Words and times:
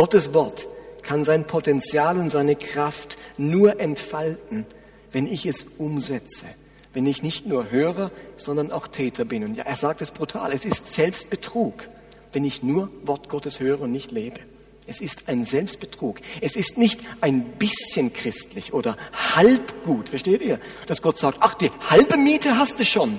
Gottes 0.00 0.32
Wort 0.32 0.66
kann 1.02 1.24
sein 1.24 1.46
Potenzial 1.46 2.16
und 2.16 2.30
seine 2.30 2.56
Kraft 2.56 3.18
nur 3.36 3.80
entfalten, 3.80 4.64
wenn 5.12 5.26
ich 5.26 5.44
es 5.44 5.66
umsetze, 5.76 6.46
wenn 6.94 7.04
ich 7.04 7.22
nicht 7.22 7.44
nur 7.44 7.70
Hörer, 7.70 8.10
sondern 8.34 8.72
auch 8.72 8.86
Täter 8.86 9.26
bin. 9.26 9.44
Und 9.44 9.56
ja, 9.56 9.64
er 9.64 9.76
sagt 9.76 10.00
es 10.00 10.10
brutal, 10.10 10.54
es 10.54 10.64
ist 10.64 10.94
Selbstbetrug, 10.94 11.86
wenn 12.32 12.46
ich 12.46 12.62
nur 12.62 12.88
Wort 13.02 13.28
Gottes 13.28 13.60
höre 13.60 13.82
und 13.82 13.92
nicht 13.92 14.10
lebe. 14.10 14.40
Es 14.86 15.02
ist 15.02 15.28
ein 15.28 15.44
Selbstbetrug. 15.44 16.22
Es 16.40 16.56
ist 16.56 16.78
nicht 16.78 17.02
ein 17.20 17.44
bisschen 17.58 18.10
christlich 18.14 18.72
oder 18.72 18.96
halb 19.34 19.84
gut, 19.84 20.08
versteht 20.08 20.40
ihr? 20.40 20.60
Dass 20.86 21.02
Gott 21.02 21.18
sagt, 21.18 21.36
ach, 21.40 21.52
die 21.52 21.70
halbe 21.90 22.16
Miete 22.16 22.56
hast 22.56 22.80
du 22.80 22.86
schon. 22.86 23.18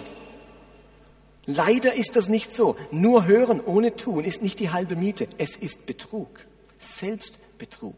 Leider 1.46 1.94
ist 1.94 2.16
das 2.16 2.28
nicht 2.28 2.56
so. 2.56 2.76
Nur 2.90 3.28
hören 3.28 3.62
ohne 3.64 3.96
tun 3.96 4.24
ist 4.24 4.42
nicht 4.42 4.60
die 4.60 4.72
halbe 4.72 4.96
Miete. 4.96 5.28
Es 5.38 5.56
ist 5.56 5.86
Betrug. 5.86 6.48
Selbstbetrug. 6.82 7.96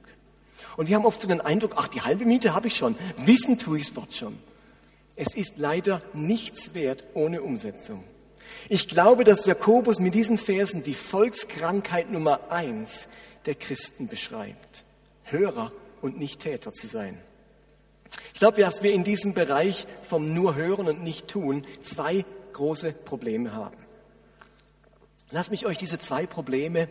Und 0.78 0.88
wir 0.88 0.96
haben 0.96 1.06
oft 1.06 1.22
so 1.22 1.28
den 1.28 1.42
Eindruck, 1.42 1.74
ach, 1.76 1.88
die 1.88 2.02
halbe 2.02 2.26
Miete 2.26 2.54
habe 2.54 2.68
ich 2.68 2.76
schon. 2.76 2.96
Wissen 3.18 3.60
tue 3.60 3.80
ich 3.80 3.88
das 3.88 3.96
Wort 3.96 4.14
schon. 4.14 4.38
Es 5.16 5.36
ist 5.36 5.58
leider 5.58 6.02
nichts 6.14 6.74
wert 6.74 7.04
ohne 7.14 7.42
Umsetzung. 7.42 8.04
Ich 8.70 8.88
glaube, 8.88 9.24
dass 9.24 9.46
Jakobus 9.46 10.00
mit 10.00 10.16
diesen 10.16 10.38
Versen 10.38 10.84
die 10.84 10.94
Volkskrankheit 10.94 12.12
Nummer 12.12 12.52
eins 12.52 13.08
der 13.46 13.56
Christen 13.56 14.08
beschreibt. 14.08 14.86
Hörer 15.24 15.72
und 16.02 16.18
nicht 16.18 16.42
Täter 16.42 16.74
zu 16.74 16.88
sein. 16.88 17.20
Ich 18.34 18.40
glaube, 18.40 18.62
dass 18.62 18.84
wir 18.84 18.94
in 18.94 19.04
diesem 19.04 19.34
Bereich 19.34 19.88
vom 20.04 20.34
nur 20.34 20.56
hören 20.56 20.88
und 20.88 21.04
nicht 21.04 21.28
tun 21.28 21.66
zwei 21.82 22.26
große 22.54 22.94
Probleme 23.06 23.54
haben. 23.54 23.78
Lasst 25.32 25.52
mich 25.52 25.66
euch 25.66 25.78
diese 25.78 25.98
zwei 25.98 26.28
Probleme 26.28 26.88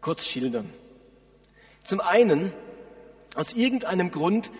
kurz 0.00 0.24
schildern. 0.24 0.72
Zum 1.90 2.00
einen, 2.00 2.52
aus 3.34 3.52
irgendeinem 3.52 4.12
Grund 4.12 4.52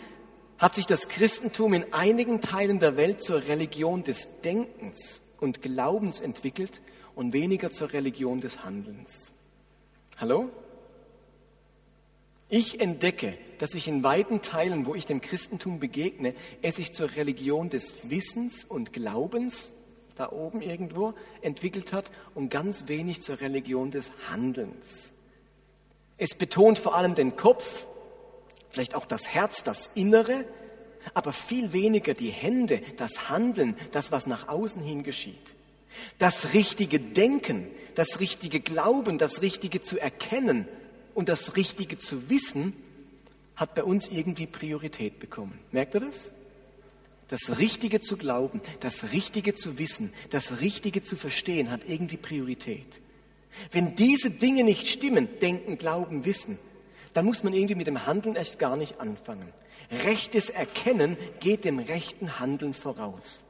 hat 0.58 0.74
sich 0.74 0.86
das 0.86 1.06
Christentum 1.06 1.74
in 1.74 1.92
einigen 1.92 2.40
Teilen 2.40 2.80
der 2.80 2.96
Welt 2.96 3.22
zur 3.22 3.46
Religion 3.46 4.02
des 4.02 4.26
Denkens 4.42 5.22
und 5.38 5.62
Glaubens 5.62 6.18
entwickelt 6.18 6.80
und 7.14 7.32
weniger 7.32 7.70
zur 7.70 7.92
Religion 7.92 8.40
des 8.40 8.64
Handelns. 8.64 9.32
Hallo? 10.16 10.48
Ich 12.48 12.80
entdecke, 12.80 13.38
dass 13.58 13.70
sich 13.70 13.86
in 13.86 14.02
weiten 14.02 14.42
Teilen, 14.42 14.84
wo 14.84 14.96
ich 14.96 15.06
dem 15.06 15.20
Christentum 15.20 15.78
begegne, 15.78 16.34
es 16.62 16.74
sich 16.74 16.92
zur 16.94 17.14
Religion 17.14 17.68
des 17.68 18.10
Wissens 18.10 18.64
und 18.64 18.92
Glaubens 18.92 19.72
da 20.16 20.32
oben 20.32 20.62
irgendwo 20.62 21.14
entwickelt 21.42 21.92
hat 21.92 22.10
und 22.34 22.50
ganz 22.50 22.88
wenig 22.88 23.22
zur 23.22 23.40
Religion 23.40 23.92
des 23.92 24.10
Handelns. 24.28 25.12
Es 26.20 26.34
betont 26.34 26.78
vor 26.78 26.94
allem 26.94 27.14
den 27.14 27.34
Kopf, 27.34 27.86
vielleicht 28.68 28.94
auch 28.94 29.06
das 29.06 29.28
Herz, 29.28 29.64
das 29.64 29.88
Innere, 29.94 30.44
aber 31.14 31.32
viel 31.32 31.72
weniger 31.72 32.12
die 32.12 32.28
Hände, 32.28 32.82
das 32.98 33.30
Handeln, 33.30 33.74
das, 33.92 34.12
was 34.12 34.26
nach 34.26 34.46
außen 34.46 34.82
hin 34.82 35.02
geschieht. 35.02 35.56
Das 36.18 36.52
richtige 36.52 37.00
Denken, 37.00 37.68
das 37.94 38.20
richtige 38.20 38.60
Glauben, 38.60 39.16
das 39.16 39.40
richtige 39.40 39.80
zu 39.80 39.98
erkennen 39.98 40.68
und 41.14 41.30
das 41.30 41.56
richtige 41.56 41.96
zu 41.96 42.28
wissen, 42.28 42.74
hat 43.56 43.74
bei 43.74 43.82
uns 43.82 44.06
irgendwie 44.06 44.46
Priorität 44.46 45.20
bekommen. 45.20 45.58
Merkt 45.72 45.94
ihr 45.94 46.00
das? 46.00 46.32
Das 47.28 47.58
Richtige 47.58 48.00
zu 48.00 48.18
glauben, 48.18 48.60
das 48.80 49.12
Richtige 49.12 49.54
zu 49.54 49.78
wissen, 49.78 50.12
das 50.28 50.60
Richtige 50.60 51.02
zu 51.02 51.16
verstehen, 51.16 51.70
hat 51.70 51.88
irgendwie 51.88 52.18
Priorität. 52.18 53.00
Wenn 53.72 53.94
diese 53.96 54.30
Dinge 54.30 54.64
nicht 54.64 54.88
stimmen, 54.88 55.28
denken, 55.40 55.78
glauben, 55.78 56.24
wissen, 56.24 56.58
dann 57.14 57.24
muss 57.24 57.42
man 57.42 57.52
irgendwie 57.52 57.74
mit 57.74 57.86
dem 57.86 58.06
Handeln 58.06 58.36
erst 58.36 58.58
gar 58.58 58.76
nicht 58.76 59.00
anfangen. 59.00 59.52
Rechtes 60.04 60.50
Erkennen 60.50 61.16
geht 61.40 61.64
dem 61.64 61.78
rechten 61.78 62.38
Handeln 62.38 62.74
voraus. 62.74 63.42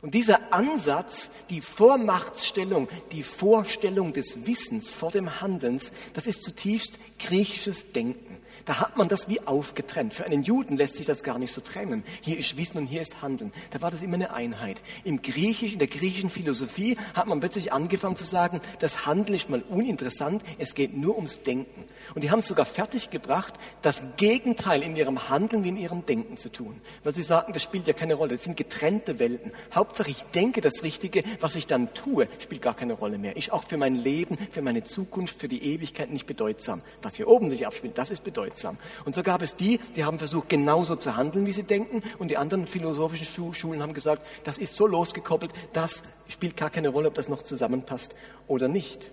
Und 0.00 0.14
dieser 0.14 0.52
Ansatz, 0.52 1.30
die 1.48 1.60
Vormachtstellung, 1.60 2.88
die 3.12 3.22
Vorstellung 3.22 4.12
des 4.12 4.46
Wissens 4.46 4.90
vor 4.90 5.12
dem 5.12 5.40
Handelns, 5.40 5.92
das 6.14 6.26
ist 6.26 6.42
zutiefst 6.42 6.98
griechisches 7.20 7.92
Denken. 7.92 8.38
Da 8.64 8.78
hat 8.78 8.96
man 8.96 9.08
das 9.08 9.28
wie 9.28 9.40
aufgetrennt. 9.46 10.14
Für 10.14 10.24
einen 10.24 10.42
Juden 10.42 10.76
lässt 10.76 10.96
sich 10.96 11.06
das 11.06 11.22
gar 11.24 11.38
nicht 11.38 11.52
so 11.52 11.60
trennen. 11.60 12.04
Hier 12.20 12.38
ist 12.38 12.56
Wissen 12.56 12.78
und 12.78 12.86
hier 12.86 13.02
ist 13.02 13.20
Handeln. 13.22 13.52
Da 13.70 13.82
war 13.82 13.90
das 13.90 14.02
immer 14.02 14.14
eine 14.14 14.32
Einheit. 14.32 14.80
Im 15.04 15.20
Griechisch, 15.20 15.72
in 15.72 15.78
der 15.78 15.88
griechischen 15.88 16.30
Philosophie 16.30 16.96
hat 17.14 17.26
man 17.26 17.40
plötzlich 17.40 17.72
angefangen 17.72 18.14
zu 18.14 18.24
sagen, 18.24 18.60
das 18.78 19.06
Handeln 19.06 19.34
ist 19.34 19.50
mal 19.50 19.62
uninteressant, 19.68 20.42
es 20.58 20.74
geht 20.74 20.96
nur 20.96 21.16
ums 21.16 21.42
Denken. 21.42 21.84
Und 22.14 22.22
die 22.22 22.30
haben 22.30 22.38
es 22.38 22.46
sogar 22.46 22.66
fertiggebracht, 22.66 23.54
das 23.82 24.02
Gegenteil 24.16 24.82
in 24.82 24.94
ihrem 24.94 25.28
Handeln 25.28 25.64
wie 25.64 25.70
in 25.70 25.76
ihrem 25.76 26.04
Denken 26.04 26.36
zu 26.36 26.48
tun. 26.48 26.80
Weil 27.02 27.14
sie 27.14 27.22
sagten, 27.22 27.52
das 27.52 27.62
spielt 27.62 27.86
ja 27.88 27.94
keine 27.94 28.14
Rolle, 28.14 28.34
das 28.34 28.44
sind 28.44 28.56
getrennte 28.56 29.18
Welten. 29.18 29.52
Hauptsache 29.74 30.10
ich 30.10 30.22
denke 30.34 30.60
das 30.60 30.84
Richtige, 30.84 31.24
was 31.40 31.56
ich 31.56 31.66
dann 31.66 31.94
tue, 31.94 32.28
spielt 32.38 32.62
gar 32.62 32.74
keine 32.74 32.92
Rolle 32.92 33.18
mehr. 33.18 33.36
Ist 33.36 33.50
auch 33.50 33.64
für 33.64 33.76
mein 33.76 33.96
Leben, 33.96 34.38
für 34.50 34.62
meine 34.62 34.84
Zukunft, 34.84 35.40
für 35.40 35.48
die 35.48 35.64
Ewigkeit 35.64 36.10
nicht 36.10 36.26
bedeutsam. 36.26 36.82
Was 37.02 37.16
hier 37.16 37.28
oben 37.28 37.50
sich 37.50 37.66
abspielt, 37.66 37.98
das 37.98 38.10
ist 38.10 38.22
bedeutsam 38.22 38.41
bedeutsam. 38.42 38.78
Und 39.04 39.14
so 39.14 39.22
gab 39.22 39.42
es 39.42 39.56
die, 39.56 39.78
die 39.96 40.04
haben 40.04 40.18
versucht, 40.18 40.48
genauso 40.48 40.96
zu 40.96 41.16
handeln, 41.16 41.46
wie 41.46 41.52
sie 41.52 41.62
denken, 41.62 42.02
und 42.18 42.28
die 42.28 42.36
anderen 42.36 42.66
philosophischen 42.66 43.54
Schulen 43.54 43.82
haben 43.82 43.94
gesagt, 43.94 44.26
das 44.44 44.58
ist 44.58 44.74
so 44.74 44.86
losgekoppelt, 44.86 45.52
das 45.72 46.02
spielt 46.28 46.56
gar 46.56 46.70
keine 46.70 46.88
Rolle, 46.88 47.08
ob 47.08 47.14
das 47.14 47.28
noch 47.28 47.42
zusammenpasst 47.42 48.14
oder 48.48 48.68
nicht. 48.68 49.10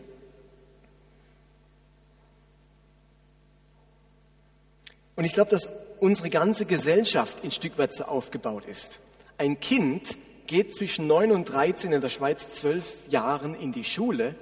Und 5.16 5.25
ich 5.25 5.34
glaube, 5.34 5.51
dass 5.51 5.69
unsere 6.00 6.29
ganze 6.29 6.66
Gesellschaft 6.66 7.44
ein 7.44 7.51
Stück 7.51 7.78
weit 7.78 7.94
so 7.94 8.06
aufgebaut 8.06 8.66
ist. 8.66 9.00
Ein 9.38 9.59
Kind 9.59 10.17
geht 10.47 10.73
zwischen 10.73 11.07
9 11.07 11.31
und 11.31 11.46
13 11.46 11.91
in 11.91 12.01
der 12.01 12.09
Schweiz 12.09 12.53
zwölf 12.53 12.85
Jahren 13.09 13.53
in 13.53 13.73
die 13.73 13.84
Schule, 13.84 14.35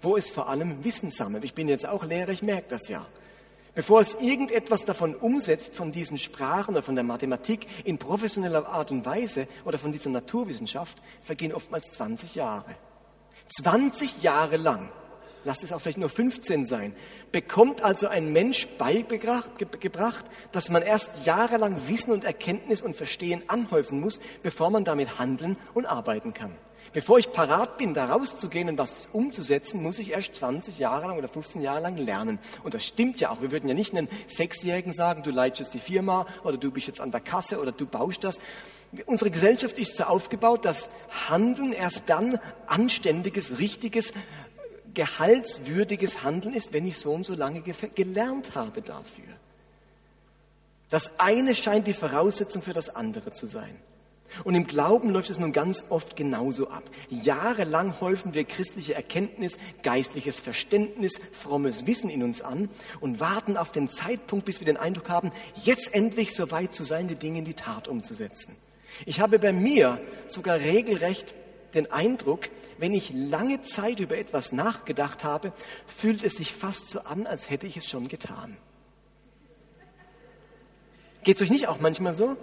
wo 0.00 0.16
es 0.16 0.30
vor 0.30 0.48
allem 0.48 0.84
Wissen 0.84 1.10
sammelt. 1.10 1.44
Ich 1.44 1.54
bin 1.54 1.68
jetzt 1.68 1.86
auch 1.86 2.04
Lehrer, 2.04 2.30
ich 2.30 2.42
merke 2.42 2.66
das 2.70 2.88
ja. 2.88 3.06
Bevor 3.74 4.02
es 4.02 4.14
irgendetwas 4.20 4.84
davon 4.84 5.14
umsetzt, 5.14 5.74
von 5.74 5.92
diesen 5.92 6.18
Sprachen 6.18 6.72
oder 6.74 6.82
von 6.82 6.94
der 6.94 7.04
Mathematik 7.04 7.66
in 7.84 7.96
professioneller 7.96 8.68
Art 8.68 8.90
und 8.90 9.06
Weise 9.06 9.48
oder 9.64 9.78
von 9.78 9.92
dieser 9.92 10.10
Naturwissenschaft, 10.10 10.98
vergehen 11.22 11.54
oftmals 11.54 11.90
20 11.92 12.34
Jahre. 12.34 12.74
20 13.56 14.22
Jahre 14.22 14.58
lang, 14.58 14.92
lasst 15.44 15.64
es 15.64 15.72
auch 15.72 15.80
vielleicht 15.80 15.96
nur 15.96 16.10
15 16.10 16.66
sein, 16.66 16.94
bekommt 17.32 17.82
also 17.82 18.08
ein 18.08 18.34
Mensch 18.34 18.68
beigebracht, 18.76 20.24
dass 20.52 20.68
man 20.68 20.82
erst 20.82 21.24
jahrelang 21.24 21.88
Wissen 21.88 22.12
und 22.12 22.24
Erkenntnis 22.24 22.82
und 22.82 22.94
Verstehen 22.94 23.42
anhäufen 23.48 24.00
muss, 24.00 24.20
bevor 24.42 24.68
man 24.68 24.84
damit 24.84 25.18
handeln 25.18 25.56
und 25.72 25.86
arbeiten 25.86 26.34
kann. 26.34 26.54
Bevor 26.92 27.18
ich 27.18 27.32
parat 27.32 27.78
bin, 27.78 27.94
da 27.94 28.04
rauszugehen 28.06 28.68
und 28.68 28.76
was 28.76 29.08
umzusetzen, 29.12 29.82
muss 29.82 29.98
ich 29.98 30.10
erst 30.10 30.34
20 30.34 30.78
Jahre 30.78 31.06
lang 31.06 31.16
oder 31.16 31.28
15 31.28 31.62
Jahre 31.62 31.80
lang 31.80 31.96
lernen. 31.96 32.38
Und 32.64 32.74
das 32.74 32.84
stimmt 32.84 33.18
ja 33.20 33.30
auch. 33.30 33.40
Wir 33.40 33.50
würden 33.50 33.68
ja 33.68 33.74
nicht 33.74 33.96
einem 33.96 34.08
Sechsjährigen 34.26 34.92
sagen, 34.92 35.22
du 35.22 35.30
leitest 35.30 35.72
die 35.72 35.78
Firma 35.78 36.26
oder 36.44 36.58
du 36.58 36.70
bist 36.70 36.86
jetzt 36.86 37.00
an 37.00 37.10
der 37.10 37.20
Kasse 37.20 37.60
oder 37.60 37.72
du 37.72 37.86
baust 37.86 38.24
das. 38.24 38.38
Unsere 39.06 39.30
Gesellschaft 39.30 39.78
ist 39.78 39.96
so 39.96 40.04
aufgebaut, 40.04 40.66
dass 40.66 40.86
Handeln 41.30 41.72
erst 41.72 42.10
dann 42.10 42.38
anständiges, 42.66 43.58
richtiges, 43.58 44.12
gehaltswürdiges 44.92 46.22
Handeln 46.22 46.54
ist, 46.54 46.74
wenn 46.74 46.86
ich 46.86 46.98
so 46.98 47.12
und 47.12 47.24
so 47.24 47.34
lange 47.34 47.62
gelernt 47.62 48.54
habe 48.54 48.82
dafür. 48.82 49.24
Das 50.90 51.18
eine 51.18 51.54
scheint 51.54 51.86
die 51.86 51.94
Voraussetzung 51.94 52.60
für 52.60 52.74
das 52.74 52.94
andere 52.94 53.32
zu 53.32 53.46
sein. 53.46 53.74
Und 54.44 54.54
im 54.54 54.66
Glauben 54.66 55.10
läuft 55.10 55.30
es 55.30 55.38
nun 55.38 55.52
ganz 55.52 55.84
oft 55.88 56.16
genauso 56.16 56.68
ab. 56.68 56.82
Jahrelang 57.08 58.00
häufen 58.00 58.34
wir 58.34 58.44
christliche 58.44 58.94
Erkenntnis, 58.94 59.58
geistliches 59.82 60.40
Verständnis, 60.40 61.20
frommes 61.32 61.86
Wissen 61.86 62.10
in 62.10 62.22
uns 62.22 62.42
an 62.42 62.68
und 63.00 63.20
warten 63.20 63.56
auf 63.56 63.72
den 63.72 63.90
Zeitpunkt, 63.90 64.46
bis 64.46 64.60
wir 64.60 64.66
den 64.66 64.76
Eindruck 64.76 65.08
haben, 65.08 65.32
jetzt 65.62 65.94
endlich 65.94 66.34
so 66.34 66.50
weit 66.50 66.74
zu 66.74 66.84
sein, 66.84 67.08
die 67.08 67.14
Dinge 67.14 67.40
in 67.40 67.44
die 67.44 67.54
Tat 67.54 67.88
umzusetzen. 67.88 68.56
Ich 69.06 69.20
habe 69.20 69.38
bei 69.38 69.52
mir 69.52 70.00
sogar 70.26 70.58
regelrecht 70.58 71.34
den 71.74 71.90
Eindruck, 71.90 72.48
wenn 72.78 72.92
ich 72.92 73.12
lange 73.14 73.62
Zeit 73.62 74.00
über 74.00 74.16
etwas 74.16 74.52
nachgedacht 74.52 75.24
habe, 75.24 75.52
fühlt 75.86 76.22
es 76.22 76.34
sich 76.34 76.52
fast 76.52 76.90
so 76.90 77.00
an, 77.00 77.26
als 77.26 77.48
hätte 77.50 77.66
ich 77.66 77.76
es 77.76 77.88
schon 77.88 78.08
getan. 78.08 78.56
Geht 81.24 81.36
es 81.36 81.42
euch 81.42 81.50
nicht 81.50 81.68
auch 81.68 81.80
manchmal 81.80 82.14
so? 82.14 82.36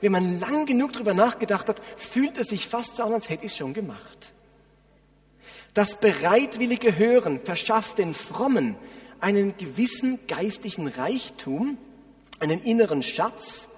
Wenn 0.00 0.12
man 0.12 0.40
lang 0.40 0.66
genug 0.66 0.92
darüber 0.92 1.14
nachgedacht 1.14 1.68
hat, 1.68 1.82
fühlt 1.96 2.38
es 2.38 2.48
sich 2.48 2.68
fast 2.68 2.96
so 2.96 3.02
an, 3.02 3.12
als 3.12 3.28
hätte 3.28 3.44
ich 3.44 3.52
es 3.52 3.58
schon 3.58 3.74
gemacht. 3.74 4.32
Das 5.74 5.96
bereitwillige 5.96 6.96
Hören 6.96 7.40
verschafft 7.40 7.98
den 7.98 8.14
Frommen 8.14 8.76
einen 9.20 9.56
gewissen 9.56 10.18
geistlichen 10.26 10.88
Reichtum, 10.88 11.78
einen 12.40 12.62
inneren 12.62 13.02
Schatz. 13.02 13.68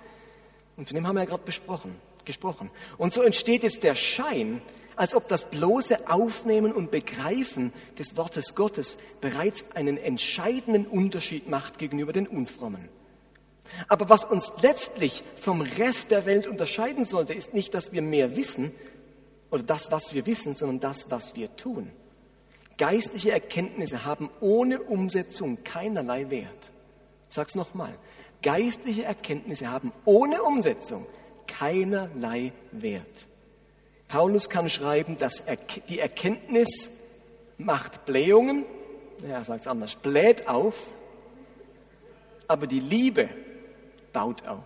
Und 0.76 0.88
von 0.88 0.94
dem 0.96 1.06
haben 1.06 1.16
wir 1.16 1.22
ja 1.22 1.28
gerade 1.28 1.44
besprochen, 1.44 1.94
gesprochen. 2.24 2.70
Und 2.98 3.12
so 3.12 3.22
entsteht 3.22 3.62
jetzt 3.62 3.82
der 3.82 3.94
Schein, 3.94 4.62
als 4.96 5.14
ob 5.14 5.28
das 5.28 5.50
bloße 5.50 6.08
Aufnehmen 6.08 6.72
und 6.72 6.90
Begreifen 6.90 7.72
des 7.98 8.16
Wortes 8.16 8.54
Gottes 8.54 8.96
bereits 9.20 9.64
einen 9.74 9.96
entscheidenden 9.96 10.86
Unterschied 10.86 11.48
macht 11.48 11.78
gegenüber 11.78 12.12
den 12.12 12.26
Unfrommen. 12.26 12.88
Aber 13.88 14.08
was 14.08 14.24
uns 14.24 14.52
letztlich 14.60 15.24
vom 15.40 15.60
Rest 15.60 16.10
der 16.10 16.26
Welt 16.26 16.46
unterscheiden 16.46 17.04
sollte, 17.04 17.34
ist 17.34 17.54
nicht, 17.54 17.74
dass 17.74 17.92
wir 17.92 18.02
mehr 18.02 18.36
wissen 18.36 18.72
oder 19.50 19.62
das, 19.62 19.90
was 19.90 20.14
wir 20.14 20.26
wissen, 20.26 20.54
sondern 20.54 20.80
das, 20.80 21.10
was 21.10 21.36
wir 21.36 21.54
tun. 21.56 21.90
Geistliche 22.76 23.30
Erkenntnisse 23.30 24.04
haben 24.04 24.30
ohne 24.40 24.80
Umsetzung 24.80 25.62
keinerlei 25.62 26.30
Wert. 26.30 26.72
Ich 27.28 27.34
sag's 27.34 27.54
nochmal. 27.54 27.94
Geistliche 28.42 29.04
Erkenntnisse 29.04 29.70
haben 29.70 29.92
ohne 30.04 30.42
Umsetzung 30.42 31.06
keinerlei 31.46 32.52
Wert. 32.72 33.28
Paulus 34.08 34.50
kann 34.50 34.68
schreiben, 34.68 35.18
dass 35.18 35.44
die 35.88 35.98
Erkenntnis 35.98 36.90
macht 37.58 38.06
Blähungen, 38.06 38.64
er 39.26 39.44
sagt 39.44 39.62
es 39.62 39.66
anders, 39.66 39.96
bläht 39.96 40.48
auf, 40.48 40.76
aber 42.46 42.66
die 42.66 42.80
Liebe 42.80 43.30
baut 44.14 44.48
auf. 44.48 44.64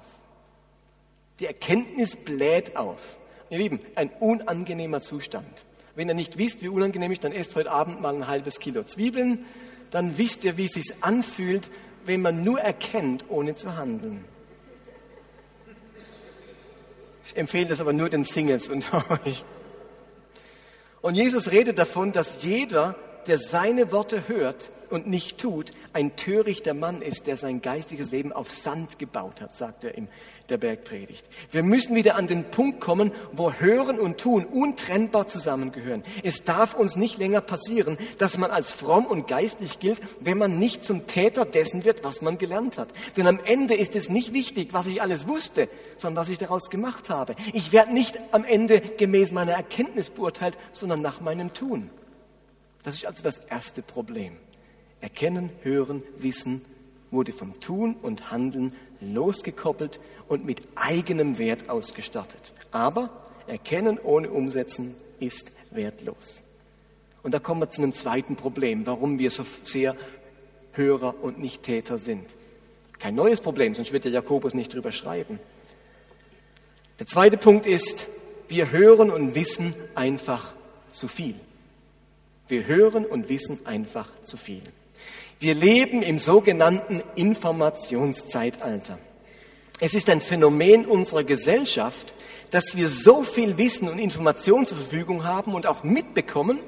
Die 1.41 1.47
Erkenntnis 1.47 2.15
bläht 2.15 2.77
auf. 2.77 3.19
Ihr 3.51 3.59
Lieben, 3.59 3.81
ein 3.97 4.11
unangenehmer 4.21 5.01
Zustand. 5.01 5.65
Wenn 5.97 6.07
ihr 6.07 6.15
nicht 6.15 6.39
wisst, 6.39 6.63
wie 6.63 6.69
unangenehm 6.69 7.11
ist, 7.11 7.25
dann 7.25 7.33
esst 7.33 7.57
heute 7.57 7.73
Abend 7.73 8.01
mal 8.01 8.15
ein 8.15 8.29
halbes 8.29 8.61
Kilo 8.61 8.85
Zwiebeln, 8.85 9.45
dann 9.91 10.17
wisst 10.19 10.45
ihr, 10.45 10.57
wie 10.57 10.67
es 10.67 10.73
sich 10.73 10.93
anfühlt, 11.01 11.69
wenn 12.05 12.23
man 12.23 12.45
nur 12.45 12.61
erkennt, 12.61 13.25
ohne 13.29 13.55
zu 13.55 13.77
handeln. 13.77 14.25
Ich 17.27 17.37
empfehle 17.37 17.67
das 17.67 17.81
aber 17.81 17.93
nur 17.93 18.09
den 18.09 18.25
Singles 18.25 18.69
unter 18.69 19.05
euch. 19.25 19.45
Und 21.01 21.15
Jesus 21.15 21.51
redet 21.51 21.79
davon, 21.79 22.13
dass 22.13 22.43
jeder, 22.43 22.95
der 23.29 23.39
seine 23.39 23.93
Worte 23.93 24.27
hört 24.29 24.71
und 24.91 25.07
nicht 25.07 25.39
tut, 25.39 25.73
ein 25.93 26.17
törichter 26.17 26.75
Mann 26.75 27.03
ist, 27.03 27.27
der 27.27 27.37
sein 27.37 27.61
geistiges 27.61 28.11
Leben 28.11 28.33
auf 28.33 28.51
Sand 28.51 28.99
gebaut 28.99 29.41
hat, 29.41 29.55
sagt 29.55 29.85
er 29.85 29.95
in 29.95 30.09
der 30.49 30.57
Bergpredigt. 30.57 31.29
Wir 31.51 31.63
müssen 31.63 31.95
wieder 31.95 32.17
an 32.17 32.27
den 32.27 32.45
Punkt 32.45 32.81
kommen, 32.81 33.13
wo 33.33 33.53
Hören 33.53 34.01
und 34.01 34.19
Tun 34.19 34.47
untrennbar 34.47 35.27
zusammengehören. 35.27 36.03
Es 36.23 36.45
darf 36.45 36.75
uns 36.75 36.97
nicht 36.97 37.19
länger 37.19 37.43
passieren, 37.43 37.99
dass 38.17 38.39
man 38.39 38.51
als 38.51 38.73
fromm 38.73 39.05
und 39.05 39.27
geistlich 39.27 39.79
gilt, 39.79 40.01
wenn 40.21 40.39
man 40.39 40.59
nicht 40.59 40.83
zum 40.83 41.07
Täter 41.07 41.45
dessen 41.45 41.85
wird, 41.85 42.03
was 42.03 42.23
man 42.23 42.39
gelernt 42.39 42.79
hat. 42.79 42.89
Denn 43.17 43.27
am 43.27 43.41
Ende 43.45 43.75
ist 43.75 43.95
es 43.95 44.09
nicht 44.09 44.33
wichtig, 44.33 44.69
was 44.73 44.87
ich 44.87 45.03
alles 45.03 45.29
wusste, 45.29 45.69
sondern 45.99 46.23
was 46.23 46.31
ich 46.31 46.39
daraus 46.39 46.71
gemacht 46.71 47.11
habe. 47.11 47.37
Ich 47.53 47.73
werde 47.73 47.93
nicht 47.93 48.19
am 48.33 48.45
Ende 48.45 48.81
gemäß 48.81 49.33
meiner 49.33 49.53
Erkenntnis 49.53 50.09
beurteilt, 50.09 50.57
sondern 50.73 51.03
nach 51.03 51.21
meinem 51.21 51.53
Tun. 51.53 51.91
Das 52.83 52.95
ist 52.95 53.07
also 53.07 53.23
das 53.23 53.39
erste 53.39 53.83
Problem. 53.83 54.37
Erkennen, 55.01 55.51
hören, 55.63 56.03
wissen 56.19 56.63
wurde 57.11 57.33
vom 57.33 57.59
Tun 57.61 57.97
und 58.03 58.31
Handeln 58.31 58.75
losgekoppelt 59.01 60.01
und 60.29 60.45
mit 60.45 60.61
eigenem 60.75 61.39
Wert 61.39 61.71
ausgestattet. 61.71 62.53
Aber 62.71 63.11
Erkennen 63.47 63.99
ohne 63.99 64.31
Umsetzen 64.31 64.95
ist 65.21 65.53
wertlos. 65.71 66.43
Und 67.23 67.33
da 67.33 67.39
kommen 67.39 67.61
wir 67.61 67.71
zu 67.71 67.83
einem 67.83 67.93
zweiten 67.93 68.37
Problem, 68.37 68.87
warum 68.87 69.19
wir 69.19 69.31
so 69.31 69.45
sehr 69.65 69.97
Hörer 70.73 71.15
und 71.23 71.39
nicht 71.39 71.65
Täter 71.65 71.99
sind. 71.99 72.37
Kein 72.99 73.15
neues 73.15 73.41
Problem, 73.41 73.75
sonst 73.75 73.93
wird 73.93 74.05
der 74.05 74.13
Jakobus 74.13 74.55
nicht 74.55 74.73
drüber 74.73 74.93
schreiben. 74.93 75.41
Der 76.99 77.07
zweite 77.07 77.37
Punkt 77.37 77.67
ist, 77.67 78.07
wir 78.49 78.71
hören 78.71 79.11
und 79.11 79.35
wissen 79.35 79.75
einfach 79.95 80.55
zu 80.91 81.09
viel. 81.09 81.35
Wir 82.49 82.67
hören 82.67 83.05
und 83.05 83.29
wissen 83.29 83.67
einfach 83.67 84.09
zu 84.25 84.37
viel. 84.37 84.63
Wir 85.39 85.55
leben 85.55 86.03
im 86.03 86.19
sogenannten 86.19 87.03
Informationszeitalter. 87.15 88.99
Es 89.81 89.95
ist 89.95 90.11
ein 90.11 90.21
Phänomen 90.21 90.87
unserer 90.87 91.23
Gesellschaft, 91.23 92.15
dass 92.51 92.75
wir 92.75 92.89
so 92.89 93.23
viel 93.23 93.59
Wissen 93.59 93.89
und 93.89 93.99
Information 93.99 94.67
zur 94.67 94.79
Verfügung 94.79 95.25
haben 95.25 95.55
und 95.55 95.67
auch 95.67 95.85
mitbekommen, 95.85 96.59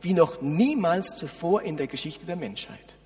wie 0.00 0.14
noch 0.14 0.40
niemals 0.40 1.16
zuvor 1.16 1.62
in 1.62 1.76
der 1.76 1.88
Geschichte 1.88 2.24
der 2.24 2.36
Menschheit. 2.36 2.96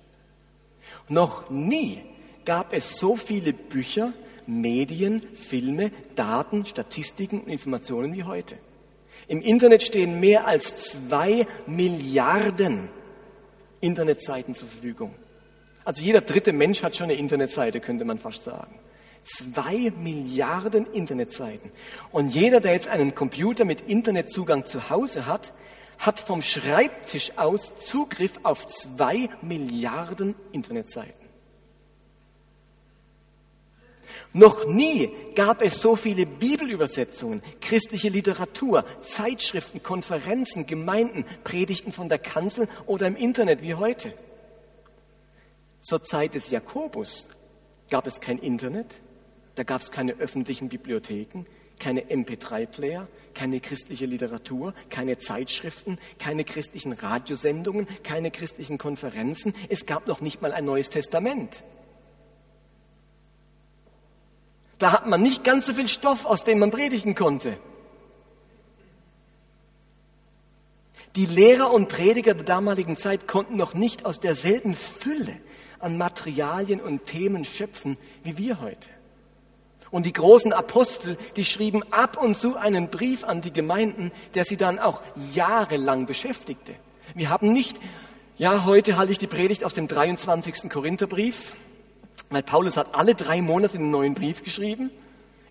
Noch 1.09 1.49
nie 1.49 2.01
gab 2.45 2.73
es 2.73 2.99
so 2.99 3.17
viele 3.17 3.51
Bücher, 3.51 4.13
Medien, 4.45 5.21
Filme, 5.35 5.91
Daten, 6.15 6.65
Statistiken 6.65 7.41
und 7.41 7.49
Informationen 7.49 8.13
wie 8.13 8.23
heute. 8.23 8.57
Im 9.27 9.41
Internet 9.41 9.83
stehen 9.83 10.19
mehr 10.19 10.47
als 10.47 10.75
zwei 10.77 11.45
Milliarden 11.65 12.89
Internetseiten 13.81 14.53
zur 14.55 14.67
Verfügung. 14.67 15.13
Also 15.85 16.03
jeder 16.03 16.21
dritte 16.21 16.53
Mensch 16.53 16.83
hat 16.83 16.95
schon 16.95 17.05
eine 17.05 17.15
Internetseite, 17.15 17.79
könnte 17.79 18.05
man 18.05 18.17
fast 18.17 18.41
sagen. 18.41 18.79
Zwei 19.23 19.91
Milliarden 19.97 20.85
Internetseiten. 20.91 21.71
Und 22.11 22.29
jeder, 22.29 22.59
der 22.59 22.73
jetzt 22.73 22.87
einen 22.87 23.15
Computer 23.15 23.65
mit 23.65 23.81
Internetzugang 23.81 24.65
zu 24.65 24.89
Hause 24.89 25.25
hat, 25.25 25.53
hat 25.99 26.19
vom 26.19 26.41
Schreibtisch 26.41 27.33
aus 27.37 27.75
Zugriff 27.75 28.39
auf 28.43 28.67
zwei 28.67 29.29
Milliarden 29.41 30.35
Internetseiten. 30.51 31.22
Noch 34.33 34.65
nie 34.65 35.11
gab 35.35 35.61
es 35.61 35.79
so 35.79 35.95
viele 35.95 36.25
Bibelübersetzungen, 36.25 37.43
christliche 37.61 38.09
Literatur, 38.09 38.83
Zeitschriften, 39.01 39.83
Konferenzen, 39.83 40.65
Gemeinden, 40.65 41.23
Predigten 41.43 41.91
von 41.91 42.09
der 42.09 42.17
Kanzel 42.17 42.67
oder 42.87 43.05
im 43.05 43.15
Internet 43.15 43.61
wie 43.61 43.75
heute. 43.75 44.11
Zur 45.81 46.03
Zeit 46.03 46.33
des 46.33 46.49
Jakobus 46.49 47.27
gab 47.91 48.07
es 48.07 48.21
kein 48.21 48.39
Internet, 48.39 49.01
da 49.53 49.61
gab 49.61 49.81
es 49.81 49.91
keine 49.91 50.13
öffentlichen 50.13 50.67
Bibliotheken, 50.67 51.45
keine 51.77 52.01
MP3-Player, 52.01 53.07
keine 53.35 53.59
christliche 53.59 54.07
Literatur, 54.07 54.73
keine 54.89 55.19
Zeitschriften, 55.19 55.99
keine 56.17 56.43
christlichen 56.43 56.93
Radiosendungen, 56.93 57.87
keine 58.03 58.31
christlichen 58.31 58.79
Konferenzen. 58.79 59.53
Es 59.69 59.85
gab 59.85 60.07
noch 60.07 60.21
nicht 60.21 60.41
mal 60.41 60.53
ein 60.53 60.65
neues 60.65 60.89
Testament. 60.89 61.63
Da 64.83 64.91
hat 64.91 65.07
man 65.07 65.23
nicht 65.23 65.45
ganz 65.45 65.65
so 65.65 65.73
viel 65.73 65.87
Stoff, 65.87 66.25
aus 66.25 66.43
dem 66.43 66.59
man 66.59 66.69
predigen 66.69 67.15
konnte. 67.15 67.57
Die 71.15 71.25
Lehrer 71.25 71.71
und 71.71 71.87
Prediger 71.87 72.33
der 72.33 72.43
damaligen 72.43 72.97
Zeit 72.97 73.25
konnten 73.25 73.55
noch 73.55 73.75
nicht 73.75 74.05
aus 74.05 74.19
derselben 74.19 74.75
Fülle 74.75 75.37
an 75.79 75.97
Materialien 75.97 76.81
und 76.81 77.05
Themen 77.05 77.45
schöpfen 77.45 77.95
wie 78.23 78.37
wir 78.37 78.59
heute. 78.59 78.89
Und 79.89 80.05
die 80.05 80.11
großen 80.11 80.51
Apostel, 80.51 81.17
die 81.37 81.45
schrieben 81.45 81.85
ab 81.93 82.21
und 82.21 82.35
zu 82.35 82.57
einen 82.57 82.89
Brief 82.89 83.23
an 83.23 83.39
die 83.39 83.53
Gemeinden, 83.53 84.11
der 84.35 84.43
sie 84.43 84.57
dann 84.57 84.79
auch 84.79 85.01
jahrelang 85.33 86.07
beschäftigte. 86.07 86.75
Wir 87.15 87.29
haben 87.29 87.53
nicht, 87.53 87.79
ja, 88.35 88.65
heute 88.65 88.97
halte 88.97 89.13
ich 89.13 89.19
die 89.19 89.27
Predigt 89.27 89.63
aus 89.63 89.73
dem 89.73 89.87
23. 89.87 90.69
Korintherbrief, 90.69 91.53
weil 92.29 92.43
Paulus 92.43 92.77
hat 92.77 92.95
alle 92.95 93.15
drei 93.15 93.41
Monate 93.41 93.77
einen 93.77 93.91
neuen 93.91 94.13
Brief 94.13 94.43
geschrieben. 94.43 94.91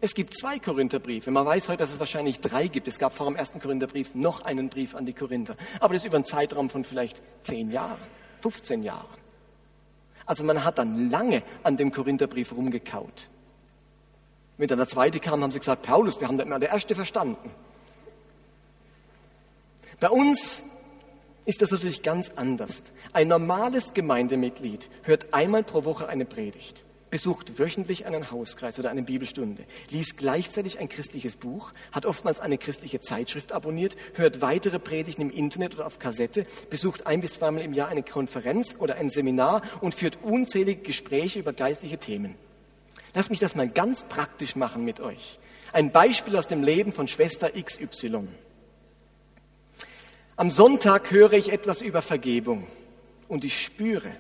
Es 0.01 0.15
gibt 0.15 0.37
zwei 0.37 0.59
Korintherbriefe. 0.59 1.31
Man 1.31 1.47
weiß 1.47 1.69
heute, 1.69 1.79
dass 1.79 1.93
es 1.93 2.01
wahrscheinlich 2.01 2.41
drei 2.41 2.67
gibt. 2.67 2.89
Es 2.89 2.99
gab 2.99 3.13
vor 3.13 3.27
dem 3.27 3.37
ersten 3.37 3.61
Korintherbrief 3.61 4.17
noch 4.17 4.41
einen 4.41 4.69
Brief 4.69 4.97
an 4.97 5.07
die 5.07 5.13
Korinther. 5.13 5.57
Aber 5.79 5.95
das 5.95 6.05
über 6.05 6.17
einen 6.17 6.25
Zeitraum 6.25 6.71
von 6.71 6.83
vielleicht 6.83 7.23
zehn 7.43 7.71
Jahren, 7.71 7.99
15 8.41 8.83
Jahren. 8.83 9.07
Also 10.27 10.43
man 10.43 10.65
hat 10.65 10.79
dann 10.79 11.09
lange 11.09 11.43
an 11.63 11.77
dem 11.77 11.93
Korintherbrief 11.93 12.53
rumgekaut. 12.53 13.29
Wenn 14.57 14.69
dann 14.69 14.79
der 14.79 14.89
zweite 14.89 15.21
kam, 15.21 15.43
haben 15.43 15.51
sie 15.51 15.61
gesagt, 15.61 15.83
Paulus, 15.83 16.21
wir 16.21 16.29
haben 16.29 16.37
da 16.37 16.45
immer 16.45 16.59
der 16.59 16.71
erste 16.71 16.95
verstanden. 16.95 17.51
Bei 20.01 20.11
uns 20.11 20.65
ist 21.45 21.63
das 21.63 21.71
natürlich 21.71 22.03
ganz 22.03 22.31
anders. 22.37 22.83
Ein 23.13 23.29
normales 23.29 23.95
Gemeindemitglied 23.95 24.89
hört 25.03 25.35
einmal 25.35 25.65
pro 25.65 25.85
Woche 25.85 26.09
eine 26.09 26.25
Predigt, 26.25 26.85
besucht 27.11 27.59
wöchentlich 27.59 28.07
einen 28.07 28.31
Hauskreis 28.31 28.79
oder 28.79 28.91
eine 28.91 29.03
Bibelstunde, 29.03 29.65
liest 29.91 30.19
gleichzeitig 30.19 30.79
ein 30.79 30.89
christliches 30.89 31.37
Buch, 31.37 31.73
hat 31.91 32.07
oftmals 32.07 32.41
eine 32.41 32.59
christliche 32.59 33.01
Zeitschrift 33.01 33.53
abonniert, 33.53 33.97
hört 34.15 34.41
weitere 34.41 34.79
Predigten 34.79 35.23
im 35.23 35.31
Internet 35.31 35.75
oder 35.75 35.87
auf 35.87 35.99
Kassette, 35.99 36.47
besucht 36.71 37.07
ein 37.07 37.21
bis 37.21 37.35
zweimal 37.35 37.63
im 37.63 37.73
Jahr 37.73 37.89
eine 37.89 38.03
Konferenz 38.03 38.77
oder 38.79 38.95
ein 38.95 39.11
Seminar 39.11 39.63
und 39.81 39.95
führt 39.95 40.19
unzählige 40.23 40.83
Gespräche 40.83 41.41
über 41.41 41.53
geistliche 41.53 41.99
Themen. 41.99 42.37
Lass 43.15 43.31
mich 43.31 43.41
das 43.41 43.57
mal 43.57 43.69
ganz 43.69 44.05
praktisch 44.05 44.57
machen 44.57 44.85
mit 44.85 45.01
euch. 45.01 45.39
Ein 45.73 45.91
Beispiel 45.91 46.37
aus 46.37 46.47
dem 46.47 46.63
Leben 46.63 46.93
von 46.93 47.09
Schwester 47.09 47.51
XY. 47.51 48.29
Am 50.37 50.51
Sonntag 50.51 51.11
höre 51.11 51.35
ich 51.35 51.53
etwas 51.53 51.83
über 51.83 52.01
Vergebung 52.01 52.67
und 53.29 53.45
ich 53.45 53.63
spüre, 53.63 54.11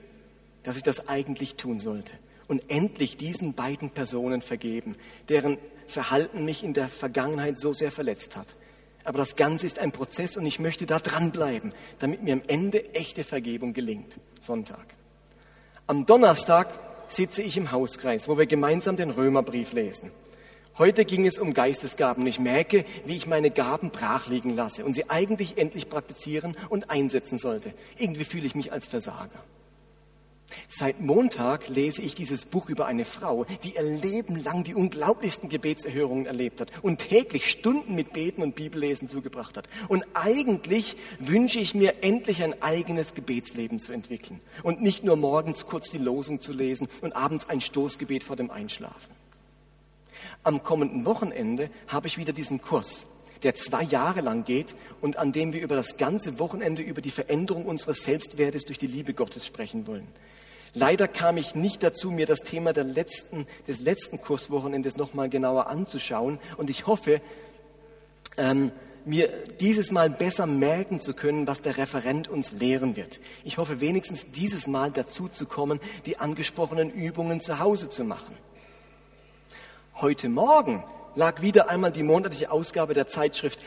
dass 0.63 0.77
ich 0.77 0.83
das 0.83 1.09
eigentlich 1.09 1.57
tun 1.57 1.79
sollte 1.79 2.13
und 2.49 2.71
endlich 2.71 3.17
diesen 3.17 3.55
beiden 3.55 3.91
Personen 3.91 4.43
vergeben, 4.43 4.97
deren 5.31 5.57
Verhalten 5.87 6.45
mich 6.45 6.65
in 6.65 6.75
der 6.75 6.89
Vergangenheit 6.89 7.59
so 7.59 7.73
sehr 7.73 7.91
verletzt 7.91 8.37
hat. 8.37 8.57
Aber 9.05 9.19
das 9.19 9.37
Ganze 9.37 9.67
ist 9.67 9.79
ein 9.79 9.91
Prozess 9.91 10.37
und 10.37 10.47
ich 10.47 10.61
möchte 10.61 10.87
da 10.87 10.99
dranbleiben, 10.99 11.73
damit 11.99 12.23
mir 12.23 12.35
am 12.35 12.43
Ende 12.47 12.95
echte 12.95 13.25
Vergebung 13.25 13.73
gelingt. 13.73 14.19
Sonntag. 14.41 14.95
Am 15.87 16.07
Donnerstag 16.07 16.69
sitze 17.09 17.43
ich 17.43 17.57
im 17.57 17.73
Hauskreis, 17.73 18.29
wo 18.29 18.39
wir 18.39 18.47
gemeinsam 18.47 18.97
den 18.97 19.11
Römerbrief 19.11 19.73
lesen. 19.73 20.11
Heute 20.79 21.05
ging 21.05 21.27
es 21.27 21.39
um 21.39 21.53
Geistesgaben. 21.53 22.27
Ich 22.27 22.41
merke, 22.41 22.87
wie 23.05 23.15
ich 23.15 23.27
meine 23.27 23.51
Gaben 23.51 23.91
brach 23.91 24.27
liegen 24.27 24.51
lasse 24.51 24.87
und 24.87 24.95
sie 24.95 25.11
eigentlich 25.11 25.59
endlich 25.59 25.91
praktizieren 25.91 26.57
und 26.71 26.89
einsetzen 26.89 27.37
sollte. 27.37 27.75
Irgendwie 27.99 28.25
fühle 28.25 28.47
ich 28.47 28.55
mich 28.55 28.73
als 28.73 28.87
Versager. 28.87 29.45
Seit 30.69 31.01
Montag 31.01 31.69
lese 31.69 32.01
ich 32.03 32.15
dieses 32.15 32.47
Buch 32.47 32.69
über 32.69 32.87
eine 32.87 33.05
Frau, 33.05 33.45
die 33.65 33.75
ihr 33.75 33.83
Leben 33.83 34.37
lang 34.37 34.65
die 34.65 34.75
unglaublichsten 34.75 35.49
Gebetserhörungen 35.49 36.27
erlebt 36.27 36.61
hat 36.61 36.71
und 36.83 36.99
täglich 36.99 37.51
Stunden 37.51 37.95
mit 37.95 38.13
Beten 38.13 38.43
und 38.43 38.55
Bibellesen 38.55 39.09
zugebracht 39.09 39.57
hat. 39.57 39.69
Und 39.89 40.05
eigentlich 40.15 40.97
wünsche 41.19 41.59
ich 41.59 41.75
mir 41.75 42.03
endlich 42.03 42.43
ein 42.43 42.63
eigenes 42.63 43.15
Gebetsleben 43.15 43.79
zu 43.79 43.93
entwickeln 43.93 44.41
und 44.63 44.83
nicht 44.83 45.05
nur 45.05 45.17
morgens 45.17 45.67
kurz 45.67 45.91
die 45.91 45.99
Losung 45.99 46.41
zu 46.41 46.53
lesen 46.53 46.89
und 47.03 47.15
abends 47.15 47.49
ein 47.49 47.61
Stoßgebet 47.61 48.25
vor 48.25 48.37
dem 48.37 48.51
Einschlafen. 48.51 49.22
Am 50.43 50.63
kommenden 50.63 51.05
Wochenende 51.05 51.71
habe 51.89 52.07
ich 52.07 52.19
wieder 52.19 52.33
diesen 52.33 52.61
Kurs, 52.63 53.07
der 53.43 53.55
zwei 53.55 53.83
Jahre 53.83 54.21
lang 54.21 54.45
geht 54.45 54.75
und 55.01 55.17
an 55.17 55.33
dem 55.33 55.53
wir 55.53 55.61
über 55.61 55.77
das 55.77 55.97
ganze 55.97 56.39
Wochenende 56.39 56.83
über 56.83 57.01
die 57.01 57.11
Veränderung 57.11 57.67
unseres 57.67 58.05
Selbstwertes 58.05 58.65
durch 58.65 58.79
die 58.79 58.87
Liebe 58.87 59.15
Gottes 59.15 59.47
sprechen 59.47 59.87
wollen. 59.87 60.07
Leider 60.75 61.07
kam 61.07 61.37
ich 61.37 61.55
nicht 61.55 61.83
dazu, 61.83 62.11
mir 62.11 62.27
das 62.27 62.41
Thema 62.41 62.73
letzten, 62.73 63.47
des 63.69 63.81
letzten 63.81 64.21
Kurswochenendes 64.21 64.97
nochmal 64.97 65.29
genauer 65.29 65.67
anzuschauen. 65.67 66.39
Und 66.57 66.71
ich 66.71 66.87
hoffe, 66.87 67.21
ähm, 68.39 68.73
mir 69.05 69.29
dieses 69.61 69.91
Mal 69.91 70.09
besser 70.09 70.47
merken 70.47 71.01
zu 71.01 71.13
können, 71.13 71.47
was 71.47 71.61
der 71.61 71.77
Referent 71.77 72.29
uns 72.29 72.53
lehren 72.53 72.97
wird. 72.97 73.21
Ich 73.45 73.59
hoffe 73.59 73.81
wenigstens 73.81 74.31
dieses 74.33 74.67
Mal 74.67 74.91
dazu 74.91 75.29
zu 75.29 75.45
kommen, 75.45 75.81
die 76.07 76.19
angesprochenen 76.19 76.91
Übungen 76.91 77.41
zu 77.41 77.59
Hause 77.59 77.91
zu 77.91 78.05
machen. 78.05 78.37
Heute 80.03 80.29
Morgen 80.29 80.83
lag 81.15 81.43
wieder 81.43 81.69
einmal 81.71 81.93
die 81.93 82.03
monatliche 82.03 82.51
Ausgabe 82.51 82.93
der 82.93 83.07
Zeitschrift 83.07 83.61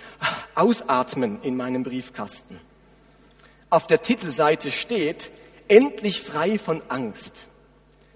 Ausatmen 0.53 1.41
in 1.43 1.55
meinem 1.55 1.83
Briefkasten. 1.83 2.59
Auf 3.69 3.87
der 3.87 4.01
Titelseite 4.01 4.69
steht, 4.69 5.31
endlich 5.69 6.21
frei 6.21 6.59
von 6.59 6.81
Angst. 6.89 7.47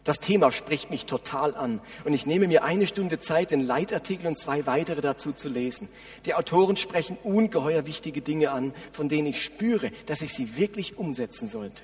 Das 0.03 0.19
Thema 0.19 0.51
spricht 0.51 0.89
mich 0.89 1.05
total 1.05 1.55
an 1.55 1.79
und 2.03 2.11
ich 2.11 2.25
nehme 2.25 2.49
mir 2.49 2.65
eine 2.65 2.87
Stunde 2.87 3.19
Zeit, 3.19 3.51
den 3.51 3.61
Leitartikel 3.61 4.27
und 4.27 4.37
zwei 4.37 4.65
weitere 4.65 4.99
dazu 4.99 5.31
zu 5.31 5.47
lesen. 5.47 5.87
Die 6.25 6.33
Autoren 6.33 6.75
sprechen 6.75 7.17
ungeheuer 7.23 7.85
wichtige 7.85 8.19
Dinge 8.19 8.51
an, 8.51 8.73
von 8.91 9.07
denen 9.07 9.27
ich 9.27 9.41
spüre, 9.41 9.91
dass 10.07 10.21
ich 10.21 10.33
sie 10.33 10.57
wirklich 10.57 10.97
umsetzen 10.97 11.47
sollte. 11.47 11.83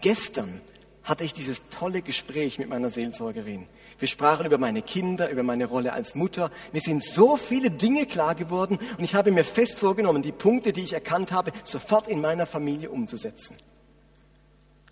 Gestern 0.00 0.60
hatte 1.04 1.22
ich 1.22 1.34
dieses 1.34 1.68
tolle 1.68 2.02
Gespräch 2.02 2.58
mit 2.58 2.68
meiner 2.68 2.90
Seelsorgerin. 2.90 3.68
Wir 4.02 4.08
sprachen 4.08 4.46
über 4.46 4.58
meine 4.58 4.82
Kinder, 4.82 5.30
über 5.30 5.44
meine 5.44 5.64
Rolle 5.64 5.92
als 5.92 6.16
Mutter. 6.16 6.50
Mir 6.72 6.80
sind 6.80 7.04
so 7.04 7.36
viele 7.36 7.70
Dinge 7.70 8.04
klar 8.04 8.34
geworden 8.34 8.80
und 8.98 9.04
ich 9.04 9.14
habe 9.14 9.30
mir 9.30 9.44
fest 9.44 9.78
vorgenommen, 9.78 10.22
die 10.22 10.32
Punkte, 10.32 10.72
die 10.72 10.80
ich 10.80 10.92
erkannt 10.92 11.30
habe, 11.30 11.52
sofort 11.62 12.08
in 12.08 12.20
meiner 12.20 12.44
Familie 12.44 12.90
umzusetzen. 12.90 13.56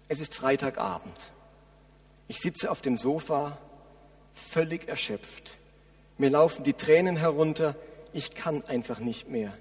Es 0.06 0.20
ist 0.20 0.32
Freitagabend. 0.32 1.16
Ich 2.28 2.38
sitze 2.38 2.70
auf 2.70 2.82
dem 2.82 2.96
Sofa, 2.96 3.58
völlig 4.32 4.86
erschöpft. 4.86 5.58
Mir 6.16 6.30
laufen 6.30 6.62
die 6.62 6.74
Tränen 6.74 7.16
herunter. 7.16 7.74
Ich 8.12 8.36
kann 8.36 8.64
einfach 8.66 9.00
nicht 9.00 9.28
mehr. 9.28 9.52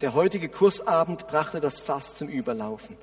Der 0.00 0.14
heutige 0.14 0.48
Kursabend 0.48 1.26
brachte 1.26 1.58
das 1.58 1.80
Fass 1.80 2.14
zum 2.14 2.28
Überlaufen. 2.28 2.96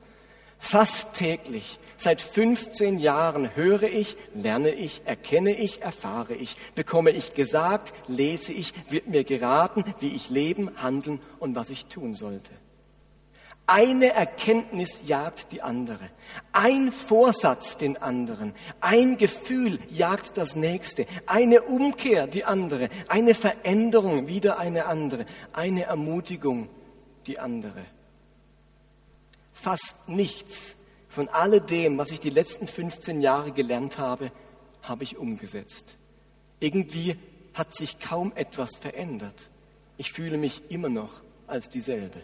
Fast 0.66 1.16
täglich, 1.16 1.78
seit 1.98 2.22
15 2.22 2.98
Jahren 2.98 3.54
höre 3.54 3.84
ich, 3.84 4.16
lerne 4.34 4.72
ich, 4.72 5.02
erkenne 5.04 5.54
ich, 5.54 5.82
erfahre 5.82 6.36
ich, 6.36 6.56
bekomme 6.74 7.12
ich 7.12 7.34
gesagt, 7.34 7.94
lese 8.08 8.54
ich, 8.54 8.74
wird 8.90 9.08
mir 9.08 9.26
geraten, 9.26 9.84
wie 10.00 10.16
ich 10.16 10.30
leben, 10.30 10.72
handeln 10.82 11.20
und 11.40 11.54
was 11.56 11.70
ich 11.70 11.88
tun 11.88 12.14
sollte. 12.14 12.52
Eine 13.68 14.14
Erkenntnis 14.14 15.02
jagt 15.06 15.52
die 15.52 15.62
andere. 15.62 16.10
Ein 16.54 16.94
Vorsatz 16.94 17.78
den 17.78 18.02
anderen. 18.02 18.56
Ein 18.80 19.18
Gefühl 19.18 19.80
jagt 19.90 20.38
das 20.38 20.56
nächste. 20.56 21.06
Eine 21.26 21.62
Umkehr 21.64 22.26
die 22.26 22.46
andere. 22.46 22.88
Eine 23.10 23.36
Veränderung 23.36 24.30
wieder 24.30 24.60
eine 24.60 24.86
andere. 24.86 25.26
Eine 25.52 25.84
Ermutigung 25.84 26.70
die 27.28 27.38
andere. 27.38 27.86
Fast 29.64 30.10
nichts 30.10 30.76
von 31.08 31.30
alledem, 31.30 31.98
was 31.98 32.12
ich 32.12 32.20
die 32.20 32.30
letzten 32.30 32.68
15 32.68 33.22
Jahre 33.22 33.54
gelernt 33.54 33.98
habe, 33.98 34.30
habe 34.82 35.06
ich 35.06 35.18
umgesetzt. 35.18 35.96
Irgendwie 36.60 37.16
hat 37.54 37.74
sich 37.74 37.98
kaum 37.98 38.34
etwas 38.36 38.76
verändert. 38.76 39.50
Ich 39.96 40.12
fühle 40.12 40.38
mich 40.38 40.70
immer 40.70 40.90
noch 40.90 41.14
als 41.48 41.70
dieselbe. 41.70 42.20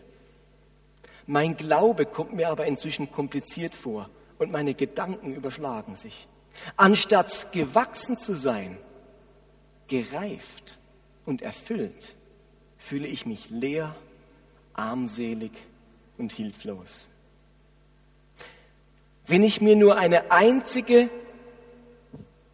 Mein 1.28 1.56
Glaube 1.56 2.06
kommt 2.06 2.34
mir 2.34 2.50
aber 2.50 2.66
inzwischen 2.66 3.10
kompliziert 3.10 3.74
vor 3.74 4.10
und 4.38 4.52
meine 4.52 4.74
Gedanken 4.74 5.34
überschlagen 5.34 5.96
sich. 5.96 6.28
Anstatt 6.76 7.54
gewachsen 7.54 8.18
zu 8.18 8.34
sein, 8.34 8.78
gereift 9.88 10.78
und 11.26 11.42
erfüllt, 11.42 12.18
fühle 12.78 13.08
ich 13.08 13.26
mich 13.26 13.50
leer, 13.50 13.96
armselig 14.74 15.54
und 16.18 16.34
hilflos. 16.34 17.09
Wenn 19.30 19.44
ich 19.44 19.62
mir 19.62 19.76
nur 19.76 19.96
eine 19.96 20.32
einzige 20.32 21.08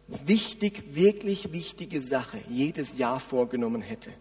wichtig, 0.08 0.94
wirklich 0.94 1.50
wichtige 1.50 2.02
Sache 2.02 2.38
jedes 2.50 2.98
Jahr 2.98 3.18
vorgenommen 3.18 3.80
hätte, 3.80 4.12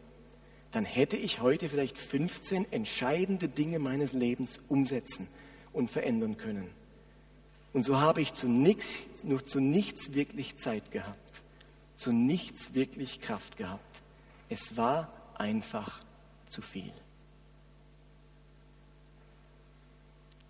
dann 0.71 0.85
hätte 0.85 1.17
ich 1.17 1.41
heute 1.41 1.67
vielleicht 1.67 1.97
15 1.97 2.71
entscheidende 2.71 3.50
Dinge 3.50 3.77
meines 3.79 4.13
Lebens 4.13 4.62
umsetzen 4.69 5.27
und 5.74 5.91
verändern 5.91 6.38
können. 6.38 6.69
Und 7.74 7.83
so 7.83 8.00
habe 8.00 8.21
ich 8.21 8.33
zu 8.33 8.47
nichts, 8.47 9.03
nur 9.24 9.45
zu 9.45 9.59
nichts 9.59 10.13
wirklich 10.13 10.55
Zeit 10.55 10.91
gehabt, 10.91 11.43
zu 11.97 12.13
nichts 12.13 12.74
wirklich 12.74 13.19
Kraft 13.19 13.57
gehabt. 13.57 14.01
Es 14.47 14.77
war 14.77 15.12
einfach 15.38 16.01
zu 16.47 16.62
viel. 16.62 16.93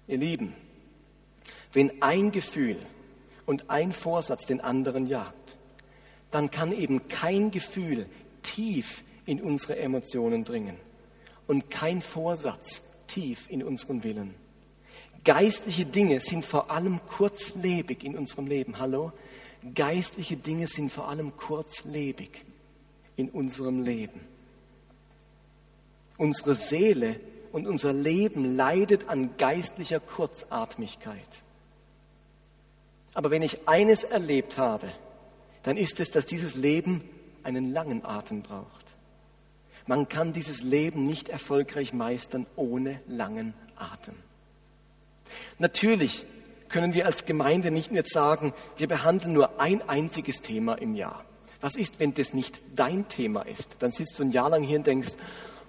Ihr 0.07 0.19
Lieben, 0.19 0.53
wenn 1.75 2.01
ein 2.01 2.31
Gefühl 2.31 2.77
und 3.45 3.69
ein 3.69 3.91
Vorsatz 3.91 4.45
den 4.45 4.61
anderen 4.61 5.07
jagt, 5.07 5.57
dann 6.31 6.49
kann 6.49 6.71
eben 6.71 7.07
kein 7.09 7.51
Gefühl 7.51 8.05
tief 8.43 9.03
in 9.25 9.41
unsere 9.41 9.77
Emotionen 9.77 10.45
dringen 10.45 10.77
und 11.47 11.69
kein 11.69 12.01
Vorsatz 12.01 12.81
tief 13.07 13.49
in 13.49 13.61
unseren 13.61 14.03
Willen. 14.03 14.33
Geistliche 15.25 15.85
Dinge 15.85 16.19
sind 16.21 16.45
vor 16.45 16.71
allem 16.71 17.05
kurzlebig 17.07 18.03
in 18.03 18.15
unserem 18.15 18.47
Leben. 18.47 18.79
Hallo? 18.79 19.11
Geistliche 19.73 20.37
Dinge 20.37 20.67
sind 20.67 20.91
vor 20.91 21.09
allem 21.09 21.35
kurzlebig 21.35 22.45
in 23.17 23.29
unserem 23.29 23.83
Leben. 23.83 24.21
Unsere 26.17 26.55
Seele 26.55 27.19
und 27.51 27.67
unser 27.67 27.91
Leben 27.91 28.55
leidet 28.55 29.09
an 29.09 29.35
geistlicher 29.37 29.99
Kurzatmigkeit. 29.99 31.43
Aber 33.15 33.31
wenn 33.31 33.41
ich 33.41 33.67
eines 33.67 34.03
erlebt 34.03 34.59
habe, 34.59 34.91
dann 35.63 35.77
ist 35.77 35.99
es, 35.99 36.11
dass 36.11 36.27
dieses 36.27 36.53
Leben 36.53 37.03
einen 37.41 37.73
langen 37.73 38.05
Atem 38.05 38.43
braucht. 38.43 38.93
Man 39.87 40.07
kann 40.07 40.33
dieses 40.33 40.61
Leben 40.61 41.07
nicht 41.07 41.29
erfolgreich 41.29 41.93
meistern 41.93 42.45
ohne 42.55 42.99
langen 43.07 43.53
Atem. 43.77 44.15
Natürlich 45.59 46.25
können 46.69 46.93
wir 46.93 47.05
als 47.05 47.25
Gemeinde 47.25 47.71
nicht 47.71 47.91
nur 47.91 48.03
sagen, 48.05 48.53
wir 48.77 48.87
behandeln 48.87 49.33
nur 49.33 49.59
ein 49.59 49.87
einziges 49.87 50.41
Thema 50.41 50.75
im 50.75 50.95
Jahr. 50.95 51.23
Was 51.61 51.75
ist, 51.75 51.99
wenn 51.99 52.13
das 52.13 52.33
nicht 52.33 52.61
dein 52.75 53.07
Thema 53.07 53.43
ist? 53.43 53.77
Dann 53.79 53.91
sitzt 53.91 54.19
du 54.19 54.23
ein 54.23 54.31
Jahr 54.31 54.49
lang 54.49 54.63
hier 54.63 54.79
und 54.79 54.87
denkst, 54.87 55.13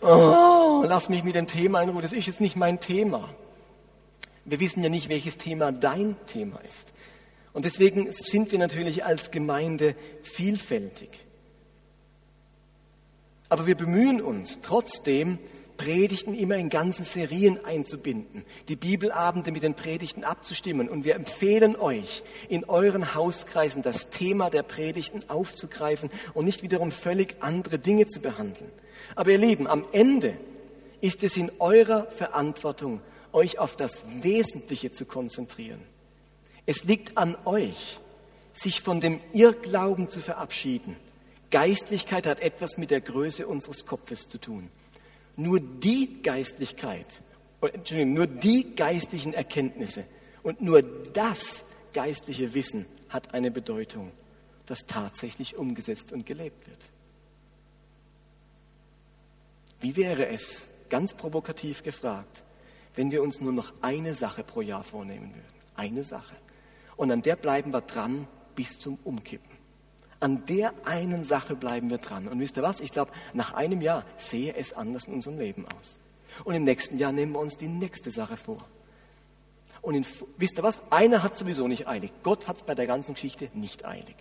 oh, 0.00 0.84
lass 0.86 1.08
mich 1.08 1.24
mit 1.24 1.34
dem 1.34 1.46
Thema 1.46 1.82
in 1.82 1.90
Ruhe, 1.90 2.02
das 2.02 2.12
ist 2.12 2.26
jetzt 2.26 2.40
nicht 2.40 2.56
mein 2.56 2.80
Thema. 2.80 3.28
Wir 4.44 4.60
wissen 4.60 4.82
ja 4.82 4.88
nicht, 4.88 5.08
welches 5.08 5.38
Thema 5.38 5.72
dein 5.72 6.16
Thema 6.26 6.58
ist. 6.66 6.92
Und 7.56 7.64
deswegen 7.64 8.12
sind 8.12 8.52
wir 8.52 8.58
natürlich 8.58 9.06
als 9.06 9.30
Gemeinde 9.30 9.94
vielfältig. 10.22 11.08
Aber 13.48 13.66
wir 13.66 13.76
bemühen 13.76 14.20
uns 14.20 14.60
trotzdem, 14.60 15.38
Predigten 15.78 16.34
immer 16.34 16.56
in 16.56 16.68
ganzen 16.68 17.06
Serien 17.06 17.64
einzubinden, 17.64 18.44
die 18.68 18.76
Bibelabende 18.76 19.52
mit 19.52 19.62
den 19.62 19.72
Predigten 19.72 20.22
abzustimmen. 20.22 20.90
Und 20.90 21.04
wir 21.04 21.14
empfehlen 21.14 21.76
euch, 21.76 22.24
in 22.50 22.64
euren 22.64 23.14
Hauskreisen 23.14 23.80
das 23.80 24.10
Thema 24.10 24.50
der 24.50 24.62
Predigten 24.62 25.20
aufzugreifen 25.30 26.10
und 26.34 26.44
nicht 26.44 26.62
wiederum 26.62 26.92
völlig 26.92 27.36
andere 27.40 27.78
Dinge 27.78 28.06
zu 28.06 28.20
behandeln. 28.20 28.70
Aber 29.14 29.30
ihr 29.30 29.38
Lieben, 29.38 29.66
am 29.66 29.86
Ende 29.92 30.36
ist 31.00 31.22
es 31.22 31.38
in 31.38 31.50
eurer 31.58 32.10
Verantwortung, 32.10 33.00
euch 33.32 33.58
auf 33.58 33.76
das 33.76 34.02
Wesentliche 34.20 34.90
zu 34.90 35.06
konzentrieren. 35.06 35.95
Es 36.66 36.84
liegt 36.84 37.16
an 37.16 37.36
euch, 37.44 38.00
sich 38.52 38.80
von 38.80 39.00
dem 39.00 39.20
Irrglauben 39.32 40.08
zu 40.08 40.20
verabschieden. 40.20 40.96
Geistlichkeit 41.50 42.26
hat 42.26 42.40
etwas 42.40 42.76
mit 42.76 42.90
der 42.90 43.00
Größe 43.00 43.46
unseres 43.46 43.86
Kopfes 43.86 44.28
zu 44.28 44.38
tun. 44.38 44.68
Nur 45.36 45.60
die 45.60 46.22
Geistlichkeit, 46.22 47.22
Entschuldigung, 47.60 48.14
nur 48.14 48.26
die 48.26 48.74
geistlichen 48.74 49.32
Erkenntnisse 49.32 50.04
und 50.42 50.60
nur 50.60 50.82
das 50.82 51.64
geistliche 51.92 52.54
Wissen 52.54 52.86
hat 53.08 53.34
eine 53.34 53.50
Bedeutung, 53.50 54.10
das 54.66 54.86
tatsächlich 54.86 55.56
umgesetzt 55.56 56.12
und 56.12 56.26
gelebt 56.26 56.66
wird. 56.66 56.78
Wie 59.80 59.96
wäre 59.96 60.26
es, 60.26 60.68
ganz 60.88 61.14
provokativ 61.14 61.82
gefragt, 61.82 62.42
wenn 62.94 63.10
wir 63.10 63.22
uns 63.22 63.40
nur 63.40 63.52
noch 63.52 63.72
eine 63.82 64.14
Sache 64.14 64.42
pro 64.42 64.62
Jahr 64.62 64.82
vornehmen 64.82 65.34
würden? 65.34 65.56
Eine 65.76 66.02
Sache. 66.02 66.34
Und 66.96 67.10
an 67.10 67.22
der 67.22 67.36
bleiben 67.36 67.72
wir 67.72 67.82
dran 67.82 68.26
bis 68.54 68.78
zum 68.78 68.98
Umkippen. 69.04 69.56
An 70.18 70.46
der 70.46 70.72
einen 70.86 71.24
Sache 71.24 71.54
bleiben 71.54 71.90
wir 71.90 71.98
dran. 71.98 72.26
Und 72.26 72.40
wisst 72.40 72.56
ihr 72.56 72.62
was? 72.62 72.80
Ich 72.80 72.90
glaube, 72.90 73.12
nach 73.34 73.52
einem 73.52 73.82
Jahr 73.82 74.04
sehe 74.16 74.54
es 74.54 74.72
anders 74.72 75.04
in 75.06 75.14
unserem 75.14 75.38
Leben 75.38 75.66
aus. 75.78 75.98
Und 76.44 76.54
im 76.54 76.64
nächsten 76.64 76.98
Jahr 76.98 77.12
nehmen 77.12 77.32
wir 77.32 77.40
uns 77.40 77.56
die 77.56 77.68
nächste 77.68 78.10
Sache 78.10 78.36
vor. 78.36 78.58
Und 79.82 79.94
in, 79.94 80.06
wisst 80.38 80.58
ihr 80.58 80.62
was? 80.62 80.80
Einer 80.90 81.22
hat 81.22 81.36
sowieso 81.36 81.68
nicht 81.68 81.86
eilig. 81.86 82.12
Gott 82.22 82.48
hat 82.48 82.56
es 82.56 82.62
bei 82.62 82.74
der 82.74 82.86
ganzen 82.86 83.14
Geschichte 83.14 83.50
nicht 83.54 83.84
eilig. 83.84 84.16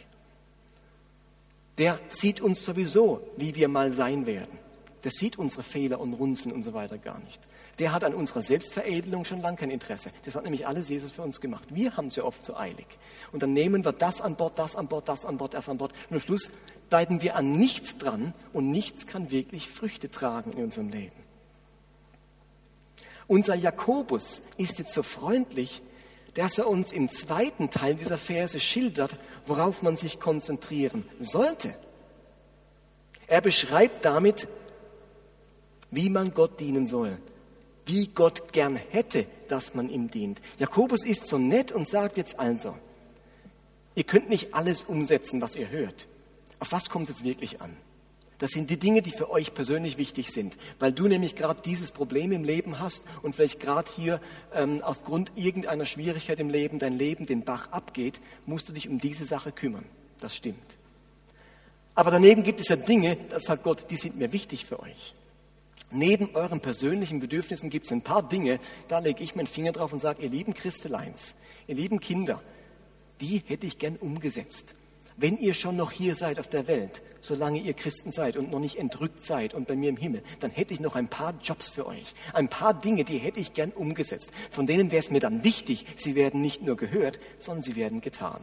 Der 1.77 2.00
sieht 2.10 2.41
uns 2.41 2.63
sowieso, 2.63 3.22
wie 3.38 3.55
wir 3.55 3.67
mal 3.67 3.91
sein 3.91 4.25
werden. 4.25 4.64
Der 5.05 5.12
sieht 5.12 5.38
unsere 5.38 5.63
Fehler 5.63 6.01
und 6.01 6.13
Runzeln 6.13 6.53
und 6.53 6.63
so 6.63 6.74
weiter 6.74 6.97
gar 6.97 7.19
nicht 7.19 7.41
der 7.79 7.91
hat 7.91 8.03
an 8.03 8.13
unserer 8.13 8.41
Selbstveredelung 8.41 9.25
schon 9.25 9.41
lange 9.41 9.57
kein 9.57 9.69
Interesse. 9.69 10.12
Das 10.24 10.35
hat 10.35 10.43
nämlich 10.43 10.67
alles 10.67 10.88
Jesus 10.88 11.12
für 11.12 11.21
uns 11.21 11.41
gemacht. 11.41 11.67
Wir 11.69 11.97
haben 11.97 12.07
es 12.07 12.15
ja 12.15 12.24
oft 12.24 12.45
so 12.45 12.55
eilig. 12.55 12.88
Und 13.31 13.43
dann 13.43 13.53
nehmen 13.53 13.83
wir 13.83 13.91
das 13.91 14.21
an 14.21 14.35
Bord, 14.35 14.57
das 14.57 14.75
an 14.75 14.88
Bord, 14.88 15.09
das 15.09 15.25
an 15.25 15.38
Bord, 15.38 15.53
das 15.53 15.67
an 15.67 15.77
Bord. 15.77 15.93
Und 16.09 16.15
am 16.15 16.21
Schluss 16.21 16.51
bleiben 16.89 17.21
wir 17.21 17.35
an 17.35 17.57
nichts 17.57 17.97
dran 17.97 18.33
und 18.53 18.71
nichts 18.71 19.07
kann 19.07 19.31
wirklich 19.31 19.69
Früchte 19.69 20.09
tragen 20.09 20.53
in 20.53 20.63
unserem 20.63 20.89
Leben. 20.89 21.15
Unser 23.27 23.55
Jakobus 23.55 24.41
ist 24.57 24.79
jetzt 24.79 24.93
so 24.93 25.03
freundlich, 25.03 25.81
dass 26.35 26.57
er 26.57 26.67
uns 26.67 26.91
im 26.91 27.09
zweiten 27.09 27.71
Teil 27.71 27.95
dieser 27.95 28.17
Verse 28.17 28.59
schildert, 28.59 29.17
worauf 29.47 29.81
man 29.81 29.97
sich 29.97 30.19
konzentrieren 30.19 31.03
sollte. 31.19 31.74
Er 33.27 33.41
beschreibt 33.41 34.05
damit, 34.05 34.47
wie 35.96 36.10
man 36.10 36.34
Gott 36.34 36.60
dienen 36.60 36.88
soll 36.88 37.18
wie 37.86 38.08
Gott 38.08 38.52
gern 38.52 38.75
hätte, 38.75 39.25
dass 39.48 39.74
man 39.74 39.90
ihm 39.90 40.10
dient. 40.10 40.42
Jakobus 40.60 41.06
ist 41.06 41.28
so 41.28 41.38
nett 41.38 41.72
und 41.72 41.88
sagt 41.88 42.18
jetzt 42.18 42.40
also, 42.40 42.75
ihr 43.94 44.04
könnt 44.04 44.30
nicht 44.30 44.54
alles 44.54 44.84
umsetzen, 44.84 45.42
was 45.42 45.56
ihr 45.56 45.70
hört. 45.70 46.08
Auf 46.60 46.72
was 46.72 46.90
kommt 46.90 47.10
es 47.10 47.24
wirklich 47.24 47.62
an? 47.62 47.75
Das 48.40 48.52
sind 48.52 48.70
die 48.70 48.78
Dinge, 48.78 49.02
die 49.02 49.12
für 49.12 49.30
euch 49.30 49.54
persönlich 49.54 49.98
wichtig 49.98 50.30
sind, 50.30 50.58
weil 50.80 50.92
du 50.92 51.08
nämlich 51.08 51.38
gerade 51.38 51.62
dieses 51.62 51.94
Problem 51.94 52.34
im 52.34 52.44
Leben 52.44 52.80
hast 52.80 53.04
und 53.22 53.34
vielleicht 53.34 53.62
gerade 53.62 53.90
hier 53.96 54.20
ähm, 54.54 54.82
aufgrund 54.82 55.32
irgendeiner 55.36 55.86
Schwierigkeit 55.86 56.40
im 56.42 56.50
Leben 56.50 56.78
dein 56.80 56.98
Leben 56.98 57.28
den 57.28 57.44
Bach 57.44 57.72
abgeht, 57.72 58.20
musst 58.46 58.68
du 58.68 58.74
dich 58.74 58.90
um 58.90 59.00
diese 59.00 59.25
Sache 59.25 59.54
kümmern. 59.54 59.86
Das 60.20 60.36
stimmt. 60.36 60.78
Aber 61.94 62.12
daneben 62.12 62.44
gibt 62.44 62.60
es 62.60 62.68
ja 62.68 62.75
Dinge, 62.75 63.18
das 63.30 63.44
sagt 63.44 63.64
Gott, 63.64 63.90
die 63.90 63.96
sind 63.96 64.18
mir 64.18 64.34
wichtig 64.34 64.66
für 64.66 64.82
euch. 64.82 65.16
Neben 65.96 66.36
euren 66.36 66.60
persönlichen 66.60 67.22
Bedürfnissen 67.22 67.70
gibt 67.70 67.86
es 67.86 67.92
ein 67.94 68.02
paar 68.02 68.28
Dinge, 68.28 68.60
da 68.90 69.00
lege 69.00 69.24
ich 69.24 69.34
meinen 69.34 69.48
Finger 69.48 69.72
drauf 69.72 69.94
und 69.94 70.00
sage, 70.00 70.24
ihr 70.24 70.30
lieben 70.30 70.54
Christeleins, 70.54 71.36
ihr 71.68 71.75
lieben 71.75 72.02
Kinder, 72.02 72.42
die 73.22 73.42
hätte 73.46 73.66
ich 73.66 73.80
gern 73.80 73.96
umgesetzt. 73.96 74.75
Wenn 75.16 75.38
ihr 75.38 75.54
schon 75.54 75.78
noch 75.78 75.92
hier 75.92 76.16
seid 76.16 76.38
auf 76.38 76.50
der 76.50 76.68
Welt, 76.68 77.01
solange 77.22 77.62
ihr 77.62 77.74
Christen 77.74 78.12
seid 78.12 78.36
und 78.36 78.51
noch 78.51 78.60
nicht 78.60 78.77
entrückt 78.77 79.24
seid 79.24 79.53
und 79.53 79.70
bei 79.70 79.77
mir 79.77 79.88
im 79.88 79.96
Himmel, 79.96 80.22
dann 80.42 80.51
hätte 80.51 80.74
ich 80.74 80.81
noch 80.81 80.96
ein 80.96 81.08
paar 81.08 81.34
Jobs 81.42 81.70
für 81.70 81.88
euch. 81.88 82.14
Ein 82.34 82.50
paar 82.50 82.74
Dinge, 82.74 83.05
die 83.05 83.20
hätte 83.20 83.40
ich 83.40 83.53
gern 83.53 83.72
umgesetzt. 83.72 84.31
Von 84.51 84.68
denen 84.68 84.92
wäre 84.92 85.00
es 85.00 85.12
mir 85.12 85.22
dann 85.22 85.46
wichtig, 85.46 85.86
sie 85.96 86.16
werden 86.16 86.42
nicht 86.42 86.62
nur 86.62 86.75
gehört, 86.75 87.22
sondern 87.38 87.64
sie 87.64 87.77
werden 87.77 88.01
getan. 88.01 88.42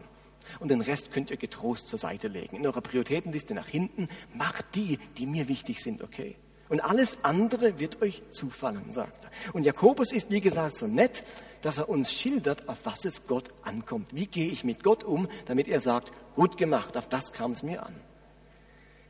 Und 0.59 0.71
den 0.71 0.81
Rest 0.81 1.12
könnt 1.12 1.31
ihr 1.31 1.37
getrost 1.37 1.88
zur 1.88 1.99
Seite 1.99 2.29
legen. 2.29 2.57
In 2.57 2.67
eurer 2.67 2.81
Prioritätenliste 2.81 3.53
nach 3.53 3.69
hinten, 3.69 4.09
macht 4.33 4.65
die, 4.75 4.99
die 5.19 5.27
mir 5.27 5.49
wichtig 5.49 5.83
sind, 5.83 6.03
okay? 6.03 6.37
Und 6.73 6.81
alles 6.81 7.19
andere 7.23 7.79
wird 7.79 8.01
euch 8.01 8.23
zufallen, 8.31 8.93
sagt 8.93 9.25
er. 9.25 9.55
Und 9.55 9.65
Jakobus 9.65 10.11
ist, 10.11 10.31
wie 10.31 10.41
gesagt, 10.41 10.75
so 10.75 10.87
nett, 10.87 11.23
dass 11.61 11.77
er 11.77 11.91
uns 11.91 12.11
schildert, 12.11 12.67
auf 12.67 12.79
was 12.85 13.05
es 13.05 13.27
Gott 13.27 13.51
ankommt. 13.63 14.15
Wie 14.15 14.27
gehe 14.27 14.49
ich 14.49 14.65
mit 14.65 14.83
Gott 14.83 15.05
um, 15.05 15.29
damit 15.45 15.69
er 15.69 15.83
sagt, 15.83 16.15
gut 16.35 16.57
gemacht, 16.57 16.97
auf 16.97 17.07
das 17.11 17.35
kam 17.35 17.51
es 17.51 17.63
mir 17.63 17.85
an. 17.85 17.95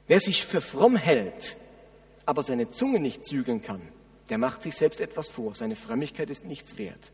Wer 0.09 0.19
sich 0.19 0.45
für 0.45 0.61
fromm 0.61 0.97
hält, 0.97 1.57
aber 2.27 2.43
seine 2.43 2.69
Zunge 2.69 2.99
nicht 2.99 3.25
zügeln 3.25 3.63
kann, 3.63 3.81
der 4.29 4.39
macht 4.39 4.65
sich 4.65 4.75
selbst 4.75 5.01
etwas 5.01 5.29
vor. 5.29 5.55
Seine 5.55 5.77
Frömmigkeit 5.77 6.31
ist 6.31 6.45
nichts 6.45 6.79
wert. 6.79 7.13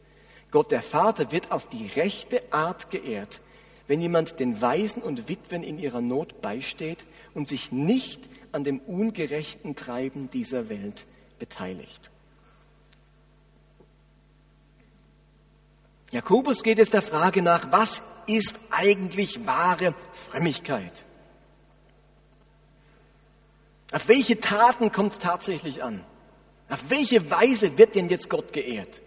Gott 0.51 0.73
der 0.73 0.81
Vater 0.81 1.31
wird 1.31 1.53
auf 1.53 1.69
die 1.69 1.89
rechte 1.89 2.41
Art 2.55 2.89
geehrt, 2.89 3.43
wenn 3.87 4.01
jemand 4.01 4.41
den 4.41 4.63
Waisen 4.63 5.03
und 5.03 5.29
Witwen 5.29 5.63
in 5.63 5.79
ihrer 5.79 6.01
Not 6.01 6.41
beisteht 6.41 7.05
und 7.35 7.49
sich 7.49 7.71
nicht 7.71 8.31
an 8.53 8.65
dem 8.65 8.81
ungerechten 8.81 9.77
Treiben 9.77 10.31
dieser 10.31 10.69
Welt 10.69 11.07
beteiligt. 11.39 12.11
Jakobus 16.11 16.63
geht 16.63 16.79
es 16.79 16.91
der 16.91 17.03
Frage 17.03 17.43
nach, 17.43 17.71
was 17.71 18.03
ist 18.27 18.59
eigentlich 18.71 19.47
wahre 19.47 19.95
Frömmigkeit? 20.13 21.05
Auf 23.93 24.09
welche 24.09 24.41
Taten 24.41 24.91
kommt 24.93 25.13
es 25.13 25.19
tatsächlich 25.19 25.83
an? 25.83 26.05
Auf 26.69 26.85
welche 26.89 27.31
Weise 27.31 27.79
wird 27.79 27.95
denn 27.95 28.09
jetzt 28.09 28.29
Gott 28.29 28.53
geehrt? 28.53 29.03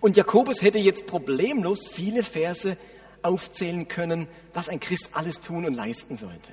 Und 0.00 0.16
Jakobus 0.16 0.62
hätte 0.62 0.78
jetzt 0.78 1.06
problemlos 1.06 1.86
viele 1.86 2.22
Verse 2.22 2.76
aufzählen 3.22 3.88
können, 3.88 4.26
was 4.52 4.68
ein 4.68 4.80
Christ 4.80 5.10
alles 5.12 5.40
tun 5.40 5.64
und 5.64 5.74
leisten 5.74 6.16
sollte. 6.16 6.52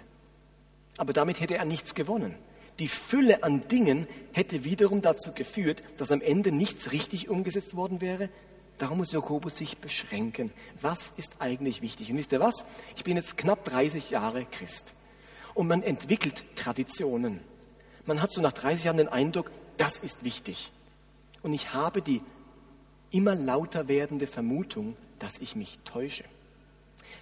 Aber 0.99 1.13
damit 1.13 1.39
hätte 1.39 1.55
er 1.55 1.63
nichts 1.63 1.95
gewonnen. 1.95 2.35
Die 2.77 2.89
Fülle 2.89 3.41
an 3.41 3.69
Dingen 3.69 4.05
hätte 4.33 4.65
wiederum 4.65 5.01
dazu 5.01 5.31
geführt, 5.31 5.81
dass 5.97 6.11
am 6.11 6.19
Ende 6.19 6.51
nichts 6.51 6.91
richtig 6.91 7.29
umgesetzt 7.29 7.73
worden 7.73 8.01
wäre. 8.01 8.27
Darum 8.77 8.97
muss 8.97 9.13
Jakobus 9.13 9.55
sich 9.55 9.77
beschränken. 9.77 10.51
Was 10.81 11.13
ist 11.15 11.37
eigentlich 11.39 11.81
wichtig? 11.81 12.11
Und 12.11 12.17
wisst 12.17 12.33
ihr 12.33 12.41
was? 12.41 12.65
Ich 12.97 13.05
bin 13.05 13.15
jetzt 13.15 13.37
knapp 13.37 13.63
30 13.63 14.09
Jahre 14.09 14.43
Christ. 14.43 14.93
Und 15.53 15.67
man 15.69 15.83
entwickelt 15.83 16.43
Traditionen. 16.57 17.39
Man 18.05 18.21
hat 18.21 18.31
so 18.31 18.41
nach 18.41 18.53
30 18.53 18.83
Jahren 18.83 18.97
den 18.97 19.07
Eindruck, 19.07 19.51
das 19.77 19.97
ist 19.97 20.25
wichtig. 20.25 20.69
Und 21.43 21.53
ich 21.53 21.73
habe 21.73 22.01
die 22.01 22.21
immer 23.09 23.35
lauter 23.35 23.87
werdende 23.87 24.27
Vermutung, 24.27 24.97
dass 25.17 25.37
ich 25.37 25.55
mich 25.55 25.79
täusche 25.85 26.25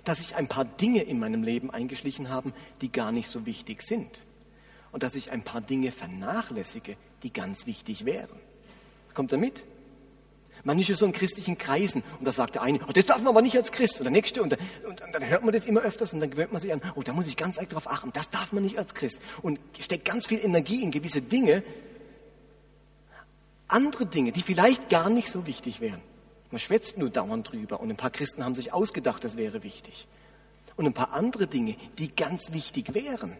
dass 0.03 0.19
sich 0.19 0.35
ein 0.35 0.47
paar 0.47 0.65
Dinge 0.65 1.03
in 1.03 1.19
meinem 1.19 1.43
Leben 1.43 1.71
eingeschlichen 1.71 2.29
haben, 2.29 2.53
die 2.81 2.91
gar 2.91 3.11
nicht 3.11 3.29
so 3.29 3.45
wichtig 3.45 3.83
sind. 3.83 4.23
Und 4.91 5.03
dass 5.03 5.15
ich 5.15 5.31
ein 5.31 5.43
paar 5.43 5.61
Dinge 5.61 5.91
vernachlässige, 5.91 6.95
die 7.23 7.33
ganz 7.33 7.65
wichtig 7.65 8.05
wären. 8.05 8.39
Kommt 9.13 9.31
er 9.31 9.37
mit? 9.37 9.65
Man 10.63 10.79
ist 10.79 10.89
ja 10.89 10.95
so 10.95 11.05
in 11.05 11.11
christlichen 11.11 11.57
Kreisen 11.57 12.03
und 12.19 12.25
da 12.25 12.31
sagt 12.31 12.55
der 12.55 12.61
eine, 12.61 12.79
oh, 12.87 12.91
das 12.91 13.05
darf 13.05 13.19
man 13.19 13.27
aber 13.27 13.41
nicht 13.41 13.55
als 13.55 13.71
Christ. 13.71 13.99
Und 13.99 14.03
der 14.03 14.11
nächste, 14.11 14.41
und, 14.41 14.53
und, 14.85 15.01
und, 15.01 15.13
dann 15.13 15.25
hört 15.25 15.43
man 15.43 15.53
das 15.53 15.65
immer 15.65 15.81
öfters 15.81 16.13
und 16.13 16.19
dann 16.19 16.29
gewöhnt 16.29 16.51
man 16.51 16.61
sich 16.61 16.73
an, 16.73 16.81
oh, 16.95 17.03
da 17.03 17.13
muss 17.13 17.27
ich 17.27 17.37
ganz 17.37 17.57
arg 17.57 17.69
drauf 17.69 17.89
achten, 17.89 18.11
das 18.13 18.29
darf 18.29 18.51
man 18.51 18.63
nicht 18.63 18.77
als 18.77 18.93
Christ. 18.93 19.19
Und 19.41 19.59
steckt 19.79 20.05
ganz 20.05 20.27
viel 20.27 20.43
Energie 20.43 20.83
in 20.83 20.91
gewisse 20.91 21.21
Dinge, 21.21 21.63
andere 23.67 24.05
Dinge, 24.05 24.31
die 24.31 24.41
vielleicht 24.41 24.89
gar 24.89 25.09
nicht 25.09 25.29
so 25.29 25.47
wichtig 25.47 25.79
wären. 25.81 26.01
Man 26.51 26.59
schwätzt 26.59 26.97
nur 26.97 27.09
dauernd 27.09 27.51
drüber 27.51 27.79
und 27.79 27.89
ein 27.89 27.97
paar 27.97 28.09
Christen 28.09 28.43
haben 28.43 28.55
sich 28.55 28.73
ausgedacht, 28.73 29.23
das 29.23 29.35
wäre 29.37 29.63
wichtig. 29.63 30.07
Und 30.75 30.85
ein 30.85 30.93
paar 30.93 31.13
andere 31.13 31.47
Dinge, 31.47 31.75
die 31.97 32.15
ganz 32.15 32.51
wichtig 32.51 32.93
wären, 32.93 33.35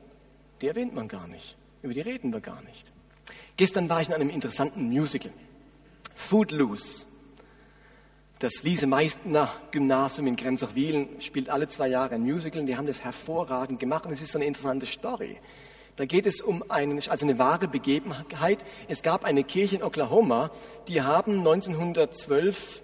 die 0.62 0.68
erwähnt 0.68 0.94
man 0.94 1.08
gar 1.08 1.28
nicht. 1.28 1.56
Über 1.82 1.94
die 1.94 2.02
reden 2.02 2.34
wir 2.34 2.42
gar 2.42 2.62
nicht. 2.64 2.92
Gestern 3.56 3.90
war 3.90 4.02
ich 4.02 4.10
in 4.10 4.14
einem 4.14 4.30
interessanten 4.30 4.90
Musical. 4.90 5.32
Footloose. 6.16 7.06
Das 8.40 8.62
Lise 8.64 8.88
Meistner 8.88 9.52
Gymnasium 9.72 10.28
in 10.28 10.36
Grenzach-Wielen 10.36 11.22
spielt 11.22 11.50
alle 11.50 11.68
zwei 11.70 11.88
Jahre 11.88 12.16
ein 12.16 12.22
Musical 12.22 12.62
und 12.62 12.68
die 12.68 12.78
haben 12.78 12.86
das 12.86 13.04
hervorragend 13.04 13.80
gemacht 13.80 14.06
und 14.06 14.12
es 14.12 14.22
ist 14.22 14.32
so 14.32 14.38
eine 14.38 14.46
interessante 14.46 14.86
Story. 14.86 15.38
Da 15.96 16.06
geht 16.06 16.28
es 16.28 16.42
um 16.42 16.64
eine, 16.70 17.02
also 17.10 17.26
eine 17.26 17.40
wahre 17.40 17.68
Begebenheit. 17.68 18.66
Es 18.88 19.02
gab 19.02 19.26
eine 19.26 19.44
Kirche 19.44 19.78
in 19.78 19.84
Oklahoma, 19.84 20.52
die 20.88 21.02
haben 21.02 21.40
1912 21.40 22.84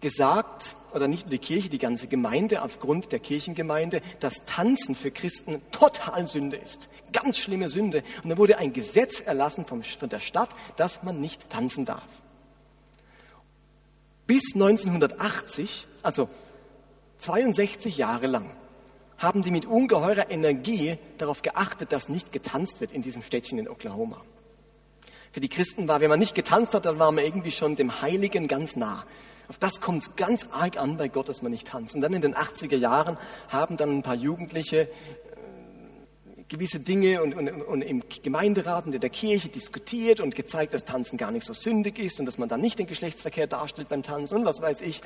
gesagt, 0.00 0.74
oder 0.92 1.08
nicht 1.08 1.26
nur 1.26 1.30
die 1.30 1.38
Kirche, 1.38 1.68
die 1.68 1.78
ganze 1.78 2.08
Gemeinde, 2.08 2.62
aufgrund 2.62 3.12
der 3.12 3.18
Kirchengemeinde, 3.18 4.02
dass 4.18 4.44
Tanzen 4.44 4.94
für 4.94 5.10
Christen 5.10 5.60
total 5.70 6.26
Sünde 6.26 6.56
ist. 6.56 6.88
Ganz 7.12 7.38
schlimme 7.38 7.68
Sünde. 7.68 8.02
Und 8.22 8.30
da 8.30 8.38
wurde 8.38 8.58
ein 8.58 8.72
Gesetz 8.72 9.20
erlassen 9.20 9.66
von 9.66 9.82
der 10.08 10.20
Stadt, 10.20 10.50
dass 10.76 11.02
man 11.02 11.20
nicht 11.20 11.50
tanzen 11.50 11.84
darf. 11.84 12.02
Bis 14.26 14.54
1980, 14.54 15.86
also 16.02 16.28
62 17.18 17.96
Jahre 17.96 18.26
lang, 18.26 18.50
haben 19.18 19.42
die 19.42 19.50
mit 19.50 19.66
ungeheurer 19.66 20.30
Energie 20.30 20.96
darauf 21.18 21.42
geachtet, 21.42 21.92
dass 21.92 22.08
nicht 22.08 22.32
getanzt 22.32 22.80
wird 22.80 22.92
in 22.92 23.02
diesem 23.02 23.22
Städtchen 23.22 23.58
in 23.58 23.68
Oklahoma. 23.68 24.20
Für 25.32 25.40
die 25.40 25.48
Christen 25.48 25.86
war, 25.88 26.00
wenn 26.00 26.10
man 26.10 26.18
nicht 26.18 26.34
getanzt 26.34 26.74
hat, 26.74 26.86
dann 26.86 26.98
war 26.98 27.12
man 27.12 27.24
irgendwie 27.24 27.50
schon 27.50 27.76
dem 27.76 28.00
Heiligen 28.02 28.48
ganz 28.48 28.76
nah. 28.76 29.04
Auf 29.50 29.58
das 29.58 29.80
kommt 29.80 30.02
es 30.02 30.14
ganz 30.14 30.46
arg 30.52 30.76
an 30.76 30.96
bei 30.96 31.08
Gott, 31.08 31.28
dass 31.28 31.42
man 31.42 31.50
nicht 31.50 31.66
tanzt. 31.66 31.96
Und 31.96 32.02
dann 32.02 32.12
in 32.12 32.22
den 32.22 32.36
80er 32.36 32.76
Jahren 32.76 33.18
haben 33.48 33.76
dann 33.76 33.90
ein 33.90 34.02
paar 34.04 34.14
Jugendliche 34.14 34.82
äh, 34.82 34.88
gewisse 36.48 36.78
Dinge 36.78 37.20
und, 37.20 37.34
und, 37.34 37.48
und 37.48 37.82
im 37.82 38.04
Gemeinderat 38.22 38.86
und 38.86 38.94
in 38.94 39.00
der 39.00 39.10
Kirche 39.10 39.48
diskutiert 39.48 40.20
und 40.20 40.36
gezeigt, 40.36 40.72
dass 40.72 40.84
Tanzen 40.84 41.16
gar 41.18 41.32
nicht 41.32 41.44
so 41.44 41.52
sündig 41.52 41.98
ist 41.98 42.20
und 42.20 42.26
dass 42.26 42.38
man 42.38 42.48
dann 42.48 42.60
nicht 42.60 42.78
den 42.78 42.86
Geschlechtsverkehr 42.86 43.48
darstellt 43.48 43.88
beim 43.88 44.04
Tanzen 44.04 44.36
und 44.36 44.44
was 44.44 44.60
weiß 44.60 44.82
ich. 44.82 45.00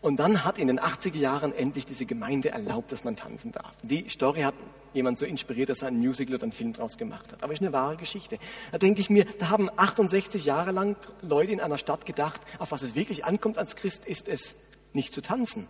Und 0.00 0.20
dann 0.20 0.44
hat 0.44 0.58
in 0.58 0.68
den 0.68 0.78
80er 0.78 1.16
Jahren 1.16 1.52
endlich 1.52 1.84
diese 1.84 2.06
Gemeinde 2.06 2.50
erlaubt, 2.50 2.92
dass 2.92 3.04
man 3.04 3.16
tanzen 3.16 3.50
darf. 3.50 3.72
Die 3.82 4.08
Story 4.08 4.42
hat 4.42 4.54
jemand 4.94 5.18
so 5.18 5.26
inspiriert, 5.26 5.68
dass 5.68 5.82
er 5.82 5.88
ein 5.88 5.98
Musical 5.98 6.36
oder 6.36 6.44
einen 6.44 6.52
Film 6.52 6.72
draus 6.72 6.98
gemacht 6.98 7.32
hat. 7.32 7.42
Aber 7.42 7.52
es 7.52 7.58
ist 7.58 7.62
eine 7.62 7.72
wahre 7.72 7.96
Geschichte. 7.96 8.38
Da 8.70 8.78
denke 8.78 9.00
ich 9.00 9.10
mir, 9.10 9.26
da 9.38 9.48
haben 9.48 9.68
68 9.76 10.44
Jahre 10.44 10.70
lang 10.70 10.96
Leute 11.22 11.52
in 11.52 11.60
einer 11.60 11.78
Stadt 11.78 12.06
gedacht, 12.06 12.40
auf 12.58 12.70
was 12.70 12.82
es 12.82 12.94
wirklich 12.94 13.24
ankommt 13.24 13.58
als 13.58 13.76
Christ, 13.76 14.06
ist 14.06 14.28
es 14.28 14.54
nicht 14.92 15.12
zu 15.12 15.20
tanzen. 15.20 15.66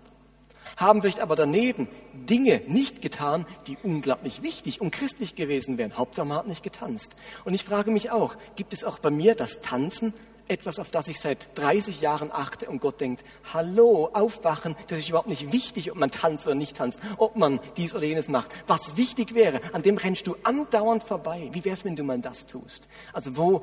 Haben 0.76 1.00
vielleicht 1.00 1.20
aber 1.20 1.34
daneben 1.34 1.88
Dinge 2.12 2.60
nicht 2.68 3.00
getan, 3.02 3.46
die 3.66 3.78
unglaublich 3.82 4.42
wichtig 4.42 4.80
und 4.80 4.90
christlich 4.90 5.34
gewesen 5.34 5.78
wären. 5.78 5.96
Hauptsache 5.96 6.26
man 6.26 6.36
hat 6.36 6.46
nicht 6.46 6.62
getanzt. 6.62 7.16
Und 7.44 7.54
ich 7.54 7.64
frage 7.64 7.90
mich 7.90 8.10
auch, 8.10 8.36
gibt 8.56 8.72
es 8.72 8.84
auch 8.84 8.98
bei 8.98 9.10
mir 9.10 9.34
das 9.34 9.60
Tanzen 9.62 10.12
etwas, 10.48 10.78
auf 10.78 10.90
das 10.90 11.08
ich 11.08 11.20
seit 11.20 11.56
30 11.58 12.00
Jahren 12.00 12.32
achte 12.32 12.68
und 12.68 12.80
Gott 12.80 13.00
denkt, 13.00 13.24
hallo, 13.52 14.10
aufwachen, 14.12 14.74
das 14.88 14.98
ist 14.98 15.08
überhaupt 15.08 15.28
nicht 15.28 15.52
wichtig, 15.52 15.90
ob 15.90 15.98
man 15.98 16.10
tanzt 16.10 16.46
oder 16.46 16.54
nicht 16.54 16.76
tanzt, 16.76 17.00
ob 17.18 17.36
man 17.36 17.60
dies 17.76 17.94
oder 17.94 18.04
jenes 18.04 18.28
macht. 18.28 18.50
Was 18.66 18.96
wichtig 18.96 19.34
wäre, 19.34 19.60
an 19.72 19.82
dem 19.82 19.96
rennst 19.96 20.26
du 20.26 20.36
andauernd 20.42 21.04
vorbei. 21.04 21.50
Wie 21.52 21.64
wär's, 21.64 21.84
wenn 21.84 21.96
du 21.96 22.02
mal 22.02 22.18
das 22.20 22.46
tust? 22.46 22.88
Also 23.12 23.36
wo 23.36 23.62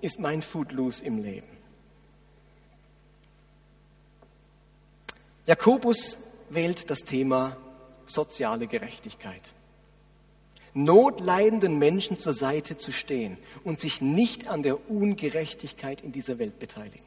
ist 0.00 0.20
mein 0.20 0.42
Footloose 0.42 1.04
im 1.04 1.22
Leben? 1.22 1.48
Jakobus 5.46 6.18
wählt 6.50 6.90
das 6.90 7.00
Thema 7.00 7.56
soziale 8.06 8.66
Gerechtigkeit 8.66 9.54
notleidenden 10.76 11.78
Menschen 11.78 12.18
zur 12.18 12.34
Seite 12.34 12.76
zu 12.76 12.92
stehen 12.92 13.38
und 13.64 13.80
sich 13.80 14.00
nicht 14.00 14.48
an 14.48 14.62
der 14.62 14.90
Ungerechtigkeit 14.90 16.02
in 16.02 16.12
dieser 16.12 16.38
Welt 16.38 16.58
beteiligen. 16.58 17.04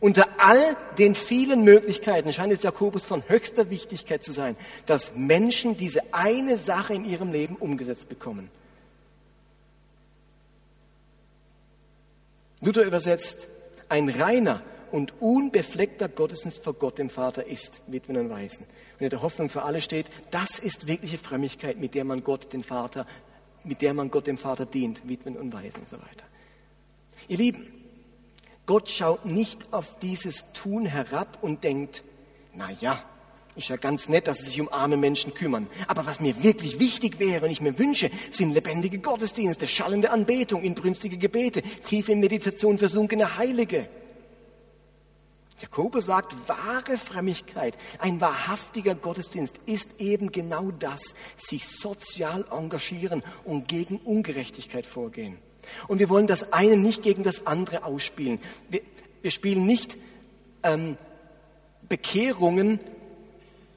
Unter 0.00 0.28
all 0.38 0.76
den 0.96 1.14
vielen 1.14 1.64
Möglichkeiten 1.64 2.32
scheint 2.32 2.52
es 2.52 2.62
Jakobus 2.62 3.04
von 3.04 3.22
höchster 3.28 3.68
Wichtigkeit 3.68 4.22
zu 4.22 4.32
sein, 4.32 4.56
dass 4.86 5.14
Menschen 5.14 5.76
diese 5.76 6.02
eine 6.12 6.56
Sache 6.56 6.94
in 6.94 7.04
ihrem 7.04 7.32
Leben 7.32 7.56
umgesetzt 7.56 8.08
bekommen. 8.08 8.48
Luther 12.60 12.84
übersetzt, 12.84 13.48
ein 13.88 14.08
reiner 14.08 14.62
und 14.92 15.20
unbefleckter 15.20 16.08
Gottesdienst 16.08 16.62
vor 16.62 16.74
Gott 16.74 16.98
dem 16.98 17.10
Vater 17.10 17.46
ist 17.46 17.82
Witwen 17.86 18.16
und 18.16 18.30
Waisen 18.30 18.66
und 18.98 19.04
in 19.04 19.10
der 19.10 19.22
Hoffnung 19.22 19.48
für 19.48 19.62
alle 19.62 19.80
steht, 19.80 20.06
das 20.30 20.58
ist 20.58 20.86
wirkliche 20.86 21.18
Frömmigkeit, 21.18 21.78
mit 21.78 21.94
der 21.94 22.04
man 22.04 22.22
Gott 22.22 22.52
den 22.52 22.62
Vater, 22.62 23.06
mit 23.64 23.82
der 23.82 23.94
man 23.94 24.10
Gott 24.10 24.26
dem 24.26 24.38
Vater 24.38 24.66
dient, 24.66 25.08
Witwen 25.08 25.36
und 25.36 25.52
Waisen 25.52 25.80
und 25.80 25.88
so 25.88 25.96
weiter. 25.96 26.26
Ihr 27.28 27.38
Lieben, 27.38 27.66
Gott 28.66 28.88
schaut 28.90 29.24
nicht 29.24 29.72
auf 29.72 29.98
dieses 29.98 30.52
Tun 30.52 30.86
herab 30.86 31.38
und 31.42 31.64
denkt, 31.64 32.04
na 32.54 32.70
ja, 32.80 33.02
ist 33.54 33.68
ja 33.68 33.76
ganz 33.76 34.08
nett, 34.08 34.28
dass 34.28 34.38
sie 34.38 34.44
sich 34.46 34.60
um 34.60 34.72
arme 34.72 34.96
Menschen 34.96 35.34
kümmern. 35.34 35.68
Aber 35.86 36.06
was 36.06 36.20
mir 36.20 36.42
wirklich 36.42 36.78
wichtig 36.78 37.18
wäre 37.18 37.44
und 37.44 37.50
ich 37.50 37.60
mir 37.60 37.78
wünsche, 37.78 38.10
sind 38.30 38.54
lebendige 38.54 38.98
Gottesdienste, 38.98 39.68
schallende 39.68 40.10
Anbetung, 40.10 40.62
inbrünstige 40.62 41.18
Gebete, 41.18 41.62
tiefe 41.86 42.14
Meditation 42.16 42.78
versunkene 42.78 43.36
Heilige. 43.36 43.88
Jakobus 45.62 46.06
sagt, 46.06 46.34
wahre 46.48 46.98
Frömmigkeit, 46.98 47.78
ein 48.00 48.20
wahrhaftiger 48.20 48.96
Gottesdienst 48.96 49.56
ist 49.64 50.00
eben 50.00 50.32
genau 50.32 50.72
das, 50.72 51.14
sich 51.36 51.68
sozial 51.68 52.44
engagieren 52.50 53.22
und 53.44 53.68
gegen 53.68 53.98
Ungerechtigkeit 53.98 54.84
vorgehen. 54.84 55.38
Und 55.86 56.00
wir 56.00 56.08
wollen 56.08 56.26
das 56.26 56.52
eine 56.52 56.76
nicht 56.76 57.02
gegen 57.02 57.22
das 57.22 57.46
andere 57.46 57.84
ausspielen. 57.84 58.40
Wir, 58.68 58.80
wir 59.22 59.30
spielen 59.30 59.64
nicht 59.64 59.96
ähm, 60.64 60.96
Bekehrungen 61.88 62.80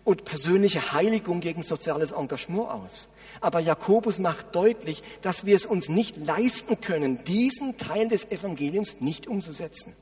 und 0.04 0.26
persönliche 0.26 0.92
Heiligung 0.92 1.40
gegen 1.40 1.62
soziales 1.62 2.12
Engagement 2.12 2.70
aus. 2.70 3.10
Aber 3.42 3.60
Jakobus 3.60 4.18
macht 4.18 4.56
deutlich, 4.56 5.04
dass 5.22 5.46
wir 5.46 5.56
es 5.56 5.68
uns 5.68 5.90
nicht 5.90 6.18
leisten 6.18 6.82
können, 6.82 7.24
diesen 7.26 7.78
Teil 7.78 8.08
des 8.08 8.32
Evangeliums 8.32 9.02
nicht 9.02 9.28
umzusetzen. 9.28 9.94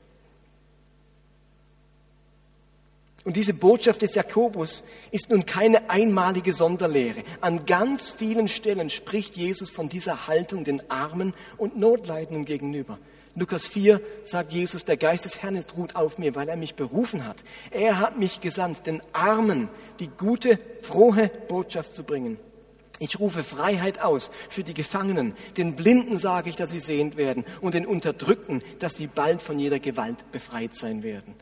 Und 3.24 3.36
diese 3.36 3.54
Botschaft 3.54 4.02
des 4.02 4.14
Jakobus 4.14 4.84
ist 5.10 5.30
nun 5.30 5.46
keine 5.46 5.88
einmalige 5.88 6.52
Sonderlehre. 6.52 7.24
An 7.40 7.64
ganz 7.64 8.10
vielen 8.10 8.48
Stellen 8.48 8.90
spricht 8.90 9.36
Jesus 9.36 9.70
von 9.70 9.88
dieser 9.88 10.28
Haltung 10.28 10.64
den 10.64 10.82
Armen 10.90 11.32
und 11.56 11.78
Notleidenden 11.78 12.44
gegenüber. 12.44 12.98
Lukas 13.34 13.66
4 13.66 14.00
sagt 14.22 14.52
Jesus, 14.52 14.84
der 14.84 14.98
Geist 14.98 15.24
des 15.24 15.42
Herrn 15.42 15.58
ruht 15.76 15.96
auf 15.96 16.18
mir, 16.18 16.36
weil 16.36 16.48
er 16.48 16.56
mich 16.56 16.76
berufen 16.76 17.26
hat. 17.26 17.42
Er 17.70 17.98
hat 17.98 18.18
mich 18.18 18.40
gesandt, 18.40 18.86
den 18.86 19.02
Armen 19.12 19.68
die 19.98 20.06
gute, 20.08 20.58
frohe 20.82 21.30
Botschaft 21.48 21.94
zu 21.94 22.04
bringen. 22.04 22.38
Ich 23.00 23.18
rufe 23.18 23.42
Freiheit 23.42 24.02
aus 24.02 24.30
für 24.48 24.62
die 24.62 24.74
Gefangenen. 24.74 25.34
Den 25.56 25.74
Blinden 25.74 26.18
sage 26.18 26.48
ich, 26.48 26.56
dass 26.56 26.70
sie 26.70 26.78
sehend 26.78 27.16
werden 27.16 27.44
und 27.60 27.74
den 27.74 27.86
Unterdrückten, 27.86 28.62
dass 28.78 28.96
sie 28.96 29.08
bald 29.08 29.42
von 29.42 29.58
jeder 29.58 29.80
Gewalt 29.80 30.30
befreit 30.30 30.76
sein 30.76 31.02
werden. 31.02 31.34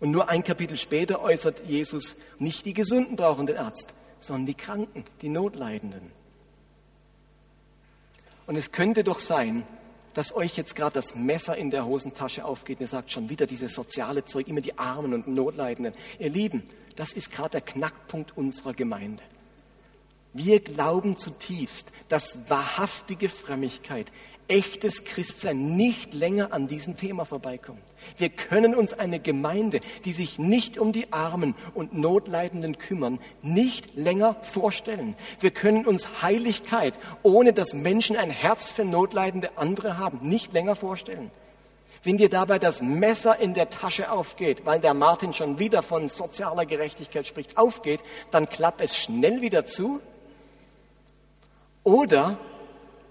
Und 0.00 0.10
nur 0.10 0.28
ein 0.28 0.44
Kapitel 0.44 0.76
später 0.76 1.20
äußert 1.20 1.66
Jesus, 1.66 2.16
nicht 2.38 2.64
die 2.66 2.74
Gesunden 2.74 3.16
brauchen 3.16 3.46
den 3.46 3.56
Arzt, 3.56 3.94
sondern 4.20 4.46
die 4.46 4.54
Kranken, 4.54 5.04
die 5.22 5.28
Notleidenden. 5.28 6.12
Und 8.46 8.56
es 8.56 8.72
könnte 8.72 9.04
doch 9.04 9.18
sein, 9.18 9.64
dass 10.14 10.34
euch 10.34 10.56
jetzt 10.56 10.74
gerade 10.74 10.94
das 10.94 11.14
Messer 11.14 11.56
in 11.56 11.70
der 11.70 11.86
Hosentasche 11.86 12.44
aufgeht 12.44 12.78
und 12.78 12.84
ihr 12.84 12.88
sagt 12.88 13.12
schon 13.12 13.28
wieder 13.28 13.46
dieses 13.46 13.74
soziale 13.74 14.24
Zeug, 14.24 14.48
immer 14.48 14.60
die 14.60 14.78
Armen 14.78 15.14
und 15.14 15.28
Notleidenden. 15.28 15.94
Ihr 16.18 16.30
Lieben, 16.30 16.62
das 16.96 17.12
ist 17.12 17.30
gerade 17.30 17.50
der 17.50 17.60
Knackpunkt 17.60 18.36
unserer 18.36 18.72
Gemeinde. 18.72 19.22
Wir 20.32 20.60
glauben 20.60 21.16
zutiefst, 21.16 21.92
dass 22.08 22.48
wahrhaftige 22.48 23.28
Frömmigkeit 23.28 24.10
echtes 24.48 25.04
Christsein 25.04 25.76
nicht 25.76 26.14
länger 26.14 26.52
an 26.52 26.66
diesem 26.66 26.96
Thema 26.96 27.24
vorbeikommt. 27.24 27.82
Wir 28.16 28.30
können 28.30 28.74
uns 28.74 28.92
eine 28.92 29.20
Gemeinde, 29.20 29.80
die 30.04 30.12
sich 30.12 30.38
nicht 30.38 30.78
um 30.78 30.92
die 30.92 31.12
Armen 31.12 31.54
und 31.74 31.94
Notleidenden 31.94 32.78
kümmern, 32.78 33.20
nicht 33.42 33.94
länger 33.94 34.36
vorstellen. 34.42 35.14
Wir 35.40 35.50
können 35.50 35.86
uns 35.86 36.22
Heiligkeit, 36.22 36.98
ohne 37.22 37.52
dass 37.52 37.74
Menschen 37.74 38.16
ein 38.16 38.30
Herz 38.30 38.70
für 38.70 38.84
notleidende 38.84 39.56
andere 39.56 39.98
haben, 39.98 40.26
nicht 40.28 40.52
länger 40.52 40.74
vorstellen. 40.74 41.30
Wenn 42.02 42.16
dir 42.16 42.28
dabei 42.28 42.58
das 42.58 42.80
Messer 42.80 43.38
in 43.38 43.54
der 43.54 43.70
Tasche 43.70 44.10
aufgeht, 44.10 44.64
weil 44.64 44.80
der 44.80 44.94
Martin 44.94 45.34
schon 45.34 45.58
wieder 45.58 45.82
von 45.82 46.08
sozialer 46.08 46.64
Gerechtigkeit 46.64 47.26
spricht, 47.26 47.58
aufgeht, 47.58 48.00
dann 48.30 48.48
klappt 48.48 48.80
es 48.80 48.96
schnell 48.96 49.40
wieder 49.42 49.64
zu. 49.64 50.00
Oder 51.82 52.38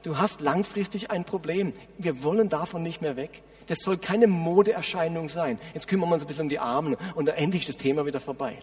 Du 0.03 0.17
hast 0.17 0.41
langfristig 0.41 1.12
ein 1.12 1.25
Problem. 1.25 1.73
Wir 1.97 2.23
wollen 2.23 2.49
davon 2.49 2.83
nicht 2.83 3.01
mehr 3.01 3.15
weg. 3.15 3.41
Das 3.67 3.79
soll 3.79 3.97
keine 3.97 4.27
Modeerscheinung 4.27 5.29
sein. 5.29 5.60
Jetzt 5.73 5.88
kümmern 5.88 6.10
wir 6.10 6.13
uns 6.13 6.23
ein 6.23 6.27
bisschen 6.27 6.43
um 6.43 6.49
die 6.49 6.60
Armen 6.60 6.95
und 7.15 7.25
dann 7.25 7.36
endlich 7.36 7.65
das 7.65 7.75
Thema 7.75 8.05
wieder 8.05 8.21
vorbei. 8.21 8.57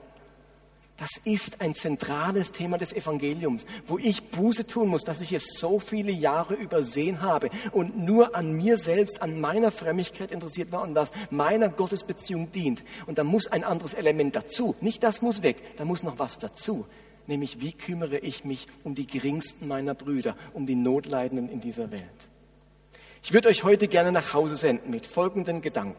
Das 0.97 1.11
ist 1.25 1.61
ein 1.61 1.75
zentrales 1.75 2.53
Thema 2.53 2.79
des 2.79 2.93
Evangeliums, 2.93 3.67
wo 3.89 3.99
ich 3.99 4.23
Buße 4.31 4.65
tun 4.65 4.89
muss, 4.89 5.03
dass 5.03 5.21
ich 5.21 5.33
es 5.33 5.59
so 5.59 5.81
viele 5.81 6.13
Jahre 6.13 6.55
übersehen 6.55 7.21
habe 7.21 7.51
und 7.73 7.99
nur 7.99 8.37
an 8.37 8.53
mir 8.53 8.77
selbst, 8.77 9.21
an 9.21 9.41
meiner 9.41 9.73
Frömmigkeit 9.73 10.31
interessiert 10.31 10.71
war 10.71 10.83
und 10.83 10.95
was 10.95 11.11
meiner 11.31 11.69
Gottesbeziehung 11.69 12.53
dient. 12.53 12.85
Und 13.07 13.19
da 13.19 13.25
muss 13.25 13.49
ein 13.49 13.65
anderes 13.65 13.95
Element 13.95 14.37
dazu. 14.37 14.77
Nicht 14.81 15.03
das 15.03 15.21
muss 15.21 15.43
weg, 15.43 15.77
da 15.77 15.85
muss 15.85 16.05
noch 16.05 16.21
was 16.21 16.39
dazu. 16.39 16.87
Nämlich 17.27 17.61
wie 17.61 17.73
kümmere 17.73 18.19
ich 18.19 18.45
mich 18.45 18.67
um 18.83 18.95
die 18.95 19.07
geringsten 19.07 19.69
meiner 19.69 19.95
Brüder, 19.95 20.37
um 20.53 20.67
die 20.67 20.75
Notleidenden 20.75 21.49
in 21.49 21.61
dieser 21.61 21.91
Welt. 21.91 22.29
Ich 23.23 23.33
würde 23.33 23.49
euch 23.49 23.65
heute 23.65 23.89
gerne 23.89 24.13
nach 24.13 24.35
Hause 24.35 24.57
senden 24.57 24.91
mit 24.91 25.07
folgenden 25.07 25.63
Gedanken. 25.63 25.97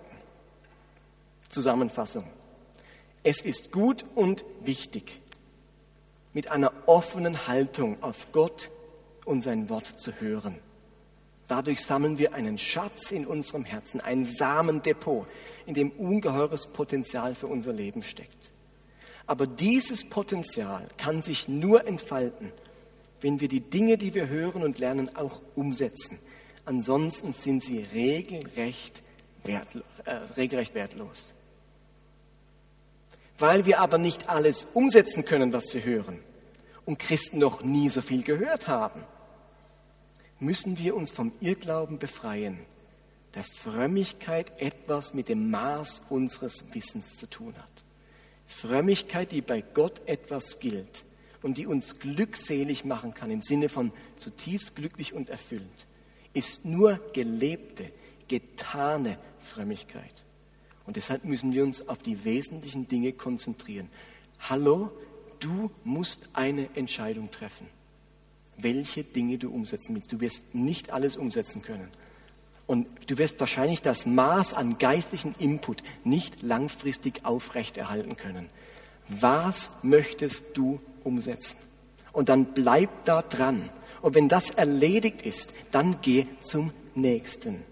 Zusammenfassung. 1.49 2.25
Es 3.23 3.41
ist 3.41 3.71
gut 3.71 4.05
und 4.13 4.45
wichtig, 4.63 5.21
mit 6.33 6.51
einer 6.51 6.71
offenen 6.85 7.47
Haltung 7.47 7.97
auf 8.03 8.31
Gott 8.31 8.69
und 9.25 9.41
sein 9.41 9.69
Wort 9.69 9.87
zu 9.87 10.11
hören. 10.19 10.59
Dadurch 11.47 11.81
sammeln 11.81 12.17
wir 12.17 12.33
einen 12.33 12.57
Schatz 12.57 13.11
in 13.11 13.25
unserem 13.25 13.65
Herzen, 13.65 14.01
ein 14.01 14.25
Samendepot, 14.25 15.27
in 15.65 15.73
dem 15.73 15.91
ungeheures 15.91 16.67
Potenzial 16.67 17.35
für 17.35 17.47
unser 17.47 17.73
Leben 17.73 18.03
steckt. 18.03 18.51
Aber 19.27 19.47
dieses 19.47 20.07
Potenzial 20.07 20.87
kann 20.97 21.21
sich 21.21 21.47
nur 21.47 21.85
entfalten, 21.87 22.51
wenn 23.21 23.39
wir 23.39 23.47
die 23.47 23.61
Dinge, 23.61 23.97
die 23.97 24.13
wir 24.13 24.27
hören 24.27 24.63
und 24.63 24.77
lernen, 24.77 25.15
auch 25.15 25.41
umsetzen. 25.55 26.19
Ansonsten 26.65 27.33
sind 27.33 27.63
sie 27.63 27.85
regelrecht, 27.93 29.01
wertlos, 29.43 29.83
äh, 30.05 30.13
regelrecht 30.37 30.75
wertlos. 30.75 31.33
Weil 33.37 33.65
wir 33.65 33.79
aber 33.79 33.97
nicht 33.97 34.29
alles 34.29 34.67
umsetzen 34.73 35.25
können, 35.25 35.53
was 35.53 35.73
wir 35.73 35.83
hören 35.83 36.19
und 36.85 36.99
Christen 36.99 37.39
noch 37.39 37.63
nie 37.63 37.89
so 37.89 38.01
viel 38.01 38.23
gehört 38.23 38.67
haben, 38.67 39.03
müssen 40.39 40.77
wir 40.77 40.95
uns 40.95 41.11
vom 41.11 41.31
Irrglauben 41.41 41.97
befreien, 41.97 42.59
dass 43.31 43.49
Frömmigkeit 43.51 44.61
etwas 44.61 45.13
mit 45.13 45.29
dem 45.29 45.49
Maß 45.49 46.03
unseres 46.09 46.65
Wissens 46.73 47.17
zu 47.17 47.27
tun 47.27 47.55
hat. 47.57 47.84
Frömmigkeit, 48.47 49.31
die 49.31 49.41
bei 49.41 49.61
Gott 49.61 50.01
etwas 50.07 50.59
gilt 50.59 51.05
und 51.41 51.57
die 51.57 51.67
uns 51.67 51.99
glückselig 51.99 52.85
machen 52.85 53.13
kann 53.13 53.31
im 53.31 53.41
Sinne 53.41 53.69
von 53.69 53.91
zutiefst 54.17 54.75
glücklich 54.75 55.13
und 55.13 55.29
erfüllt, 55.29 55.87
ist 56.33 56.65
nur 56.65 56.99
gelebte, 57.13 57.91
getane 58.27 59.17
Frömmigkeit. 59.39 60.23
Und 60.85 60.95
deshalb 60.97 61.25
müssen 61.25 61.53
wir 61.53 61.63
uns 61.63 61.87
auf 61.87 61.99
die 61.99 62.23
wesentlichen 62.25 62.87
Dinge 62.87 63.13
konzentrieren. 63.13 63.89
Hallo, 64.39 64.91
du 65.39 65.71
musst 65.83 66.29
eine 66.33 66.69
Entscheidung 66.75 67.31
treffen, 67.31 67.67
welche 68.57 69.03
Dinge 69.03 69.37
du 69.37 69.49
umsetzen 69.49 69.95
willst. 69.95 70.11
Du 70.11 70.19
wirst 70.19 70.53
nicht 70.53 70.91
alles 70.91 71.17
umsetzen 71.17 71.61
können. 71.61 71.89
Und 72.67 72.87
du 73.07 73.17
wirst 73.17 73.39
wahrscheinlich 73.39 73.81
das 73.81 74.05
Maß 74.05 74.53
an 74.53 74.77
geistlichen 74.77 75.35
Input 75.37 75.83
nicht 76.03 76.41
langfristig 76.41 77.23
aufrechterhalten 77.23 78.17
können. 78.17 78.49
Was 79.07 79.71
möchtest 79.83 80.45
du 80.55 80.79
umsetzen? 81.03 81.57
Und 82.11 82.29
dann 82.29 82.53
bleib 82.53 82.89
da 83.05 83.21
dran. 83.21 83.69
Und 84.01 84.15
wenn 84.15 84.29
das 84.29 84.49
erledigt 84.49 85.21
ist, 85.21 85.53
dann 85.71 85.97
geh 86.01 86.25
zum 86.41 86.71
nächsten. 86.95 87.63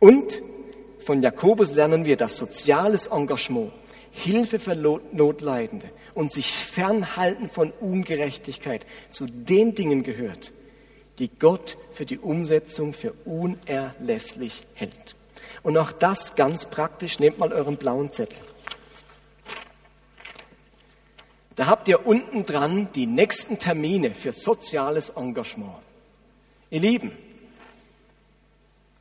Und 0.00 0.42
von 0.98 1.22
Jakobus 1.22 1.72
lernen 1.72 2.04
wir, 2.04 2.16
dass 2.16 2.36
soziales 2.36 3.08
Engagement, 3.08 3.72
Hilfe 4.10 4.58
für 4.58 4.74
Notleidende 4.76 5.88
und 6.14 6.32
sich 6.32 6.52
fernhalten 6.52 7.48
von 7.48 7.70
Ungerechtigkeit 7.80 8.86
zu 9.10 9.26
den 9.26 9.74
Dingen 9.74 10.02
gehört, 10.02 10.52
die 11.18 11.28
Gott 11.28 11.76
für 11.92 12.06
die 12.06 12.18
Umsetzung 12.18 12.94
für 12.94 13.12
unerlässlich 13.24 14.62
hält. 14.74 15.14
Und 15.62 15.76
auch 15.76 15.92
das 15.92 16.34
ganz 16.34 16.66
praktisch, 16.66 17.18
nehmt 17.18 17.38
mal 17.38 17.52
euren 17.52 17.76
blauen 17.76 18.12
Zettel. 18.12 18.38
Da 21.56 21.66
habt 21.66 21.86
ihr 21.88 22.06
unten 22.06 22.44
dran 22.44 22.88
die 22.94 23.06
nächsten 23.06 23.58
Termine 23.58 24.14
für 24.14 24.32
soziales 24.32 25.10
Engagement. 25.10 25.76
Ihr 26.70 26.80
Lieben, 26.80 27.12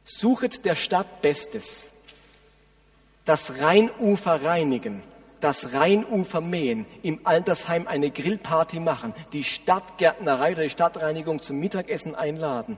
suchet 0.04 0.66
der 0.66 0.76
Stadt 0.76 1.22
Bestes, 1.22 1.90
das 3.24 3.60
Rheinufer 3.60 4.44
reinigen, 4.44 5.02
das 5.44 5.74
Rheinufer 5.74 6.42
mähen, 6.42 6.86
im 7.04 7.20
Altersheim 7.24 7.88
eine 7.88 8.12
Grillparty 8.12 8.80
machen, 8.80 9.14
die 9.34 9.44
Stadtgärtnerei 9.44 10.54
oder 10.54 10.64
die 10.64 10.70
Stadtreinigung 10.70 11.42
zum 11.42 11.60
Mittagessen 11.60 12.16
einladen. 12.16 12.78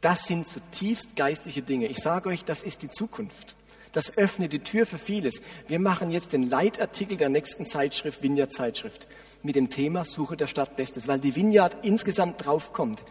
Das 0.00 0.24
sind 0.24 0.46
zutiefst 0.46 1.16
geistliche 1.16 1.62
Dinge. 1.62 1.86
Ich 1.86 1.98
sage 1.98 2.28
euch, 2.28 2.44
das 2.44 2.62
ist 2.62 2.82
die 2.82 2.88
Zukunft. 2.88 3.54
Das 3.92 4.16
öffnet 4.16 4.52
die 4.52 4.60
Tür 4.60 4.86
für 4.86 4.98
vieles. 4.98 5.42
Wir 5.66 5.80
machen 5.80 6.10
jetzt 6.10 6.32
den 6.32 6.48
Leitartikel 6.48 7.16
der 7.16 7.28
nächsten 7.28 7.66
Zeitschrift, 7.66 8.22
Vineyard 8.22 8.52
Zeitschrift, 8.52 9.08
mit 9.42 9.56
dem 9.56 9.68
Thema 9.68 10.04
Suche 10.04 10.36
der 10.36 10.46
Stadt 10.46 10.76
Bestes, 10.76 11.08
weil 11.08 11.18
die 11.18 11.34
Vineyard 11.34 11.76
insgesamt 11.82 12.44
draufkommt 12.44 13.02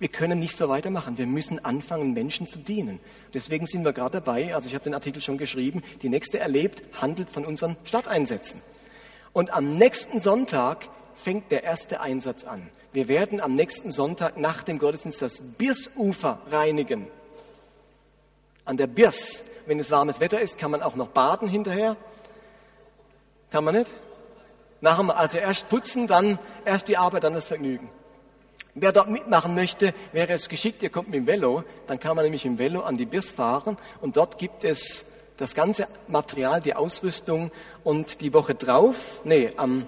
wir 0.00 0.08
können 0.08 0.38
nicht 0.38 0.56
so 0.56 0.70
weitermachen. 0.70 1.18
Wir 1.18 1.26
müssen 1.26 1.62
anfangen, 1.62 2.14
Menschen 2.14 2.48
zu 2.48 2.58
dienen. 2.58 2.98
Deswegen 3.34 3.66
sind 3.66 3.84
wir 3.84 3.92
gerade 3.92 4.20
dabei, 4.20 4.54
also 4.54 4.66
ich 4.66 4.74
habe 4.74 4.82
den 4.82 4.94
Artikel 4.94 5.20
schon 5.20 5.36
geschrieben, 5.36 5.82
die 6.00 6.08
nächste 6.08 6.40
erlebt, 6.40 6.82
handelt 7.00 7.28
von 7.28 7.44
unseren 7.44 7.76
Stadteinsätzen. 7.84 8.62
Und 9.34 9.50
am 9.50 9.76
nächsten 9.76 10.18
Sonntag 10.18 10.88
fängt 11.14 11.52
der 11.52 11.64
erste 11.64 12.00
Einsatz 12.00 12.44
an. 12.44 12.70
Wir 12.94 13.08
werden 13.08 13.42
am 13.42 13.54
nächsten 13.54 13.92
Sonntag 13.92 14.38
nach 14.38 14.62
dem 14.62 14.78
Gottesdienst 14.78 15.20
das 15.20 15.42
Birsufer 15.58 16.40
reinigen. 16.50 17.06
An 18.64 18.78
der 18.78 18.86
Birs. 18.86 19.44
Wenn 19.66 19.78
es 19.78 19.90
warmes 19.90 20.18
Wetter 20.18 20.40
ist, 20.40 20.56
kann 20.56 20.70
man 20.70 20.80
auch 20.80 20.96
noch 20.96 21.08
baden 21.08 21.46
hinterher. 21.46 21.96
Kann 23.50 23.64
man 23.64 23.74
nicht? 23.76 23.90
Nachher, 24.80 25.16
also 25.16 25.36
erst 25.36 25.68
putzen, 25.68 26.06
dann 26.06 26.38
erst 26.64 26.88
die 26.88 26.96
Arbeit, 26.96 27.24
dann 27.24 27.34
das 27.34 27.44
Vergnügen. 27.44 27.90
Wer 28.74 28.92
dort 28.92 29.10
mitmachen 29.10 29.54
möchte, 29.54 29.92
wäre 30.12 30.32
es 30.32 30.48
geschickt, 30.48 30.82
ihr 30.82 30.90
kommt 30.90 31.08
mit 31.08 31.16
dem 31.16 31.26
Velo, 31.26 31.64
dann 31.88 31.98
kann 31.98 32.14
man 32.14 32.24
nämlich 32.24 32.46
im 32.46 32.58
Velo 32.58 32.82
an 32.82 32.96
die 32.96 33.04
Birs 33.04 33.32
fahren 33.32 33.76
und 34.00 34.16
dort 34.16 34.38
gibt 34.38 34.64
es 34.64 35.06
das 35.36 35.54
ganze 35.54 35.88
Material, 36.06 36.60
die 36.60 36.74
Ausrüstung 36.74 37.50
und 37.82 38.20
die 38.20 38.32
Woche 38.32 38.54
drauf, 38.54 39.22
nee, 39.24 39.50
am 39.56 39.86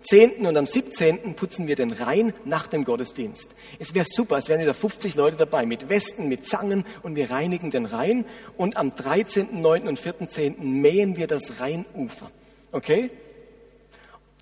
10. 0.00 0.46
und 0.46 0.56
am 0.56 0.66
17. 0.66 1.34
putzen 1.34 1.66
wir 1.66 1.76
den 1.76 1.92
Rhein 1.92 2.34
nach 2.44 2.66
dem 2.66 2.84
Gottesdienst. 2.84 3.54
Es 3.78 3.94
wäre 3.94 4.04
super, 4.06 4.36
es 4.36 4.48
wären 4.48 4.60
wieder 4.60 4.74
50 4.74 5.14
Leute 5.14 5.36
dabei 5.36 5.64
mit 5.64 5.88
Westen, 5.88 6.28
mit 6.28 6.46
Zangen 6.46 6.84
und 7.02 7.14
wir 7.14 7.30
reinigen 7.30 7.70
den 7.70 7.86
Rhein 7.86 8.26
und 8.56 8.76
am 8.76 8.94
13., 8.94 9.60
9. 9.62 9.88
und 9.88 9.98
14. 9.98 10.56
mähen 10.58 11.16
wir 11.16 11.26
das 11.26 11.60
Rheinufer. 11.60 12.30
Okay? 12.72 13.10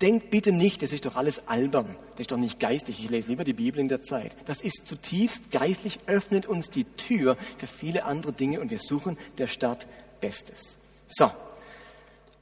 Denkt 0.03 0.31
bitte 0.31 0.51
nicht, 0.51 0.81
das 0.81 0.91
ist 0.91 1.05
doch 1.05 1.15
alles 1.15 1.47
albern, 1.47 1.95
das 2.11 2.19
ist 2.19 2.31
doch 2.33 2.37
nicht 2.37 2.59
geistig, 2.59 3.01
ich 3.01 3.09
lese 3.09 3.29
lieber 3.29 3.45
die 3.45 3.53
Bibel 3.53 3.79
in 3.79 3.87
der 3.87 4.01
Zeit. 4.01 4.35
Das 4.43 4.59
ist 4.59 4.85
zutiefst 4.85 5.49
geistlich, 5.49 5.97
öffnet 6.07 6.45
uns 6.45 6.69
die 6.69 6.83
Tür 6.83 7.37
für 7.57 7.67
viele 7.67 8.03
andere 8.03 8.33
Dinge 8.33 8.59
und 8.59 8.69
wir 8.69 8.79
suchen 8.79 9.17
der 9.37 9.47
Stadt 9.47 9.87
Bestes. 10.19 10.75
So, 11.07 11.31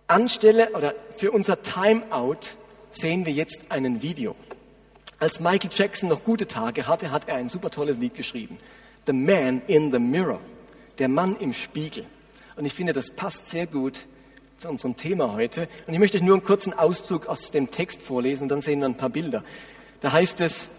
anstelle 0.08 0.72
oder 0.72 0.96
für 1.16 1.32
unser 1.32 1.62
Timeout 1.62 2.56
sehen 2.90 3.28
wir 3.28 3.34
jetzt 3.34 3.70
einen 3.70 4.02
Video. 4.02 4.36
Als 5.20 5.40
Michael 5.40 5.70
Jackson 5.72 6.10
noch 6.10 6.24
gute 6.24 6.48
Tage 6.48 6.88
hatte, 6.88 7.12
hat 7.12 7.28
er 7.28 7.36
ein 7.36 7.48
super 7.48 7.70
tolles 7.70 8.00
Lied 8.00 8.16
geschrieben. 8.16 8.58
The 9.06 9.14
Man 9.14 9.62
in 9.68 9.92
the 9.92 10.00
Mirror, 10.00 10.40
der 10.98 11.10
Mann 11.10 11.36
im 11.36 11.54
Spiegel. 11.54 12.08
Und 12.56 12.66
ich 12.66 12.74
finde, 12.74 12.94
das 12.94 13.12
passt 13.12 13.52
sehr 13.52 13.68
gut 13.68 14.08
zu 14.62 14.70
unserem 14.70 14.96
Thema 14.96 15.34
heute. 15.34 15.68
Und 15.88 15.94
ich 15.94 16.00
möchte 16.00 16.18
euch 16.18 16.24
nur 16.24 16.36
einen 16.36 16.44
kurzen 16.44 16.72
Auszug 16.72 17.26
aus 17.26 17.50
dem 17.50 17.72
Text 17.72 18.04
vorlesen 18.04 18.48
dann 18.48 18.62
sehen 18.62 18.78
wir 18.80 18.86
ein 18.86 18.96
paar 18.96 19.10
Bilder. 19.10 19.44
Da 20.02 20.12
heißt 20.12 20.40
es, 20.42 20.70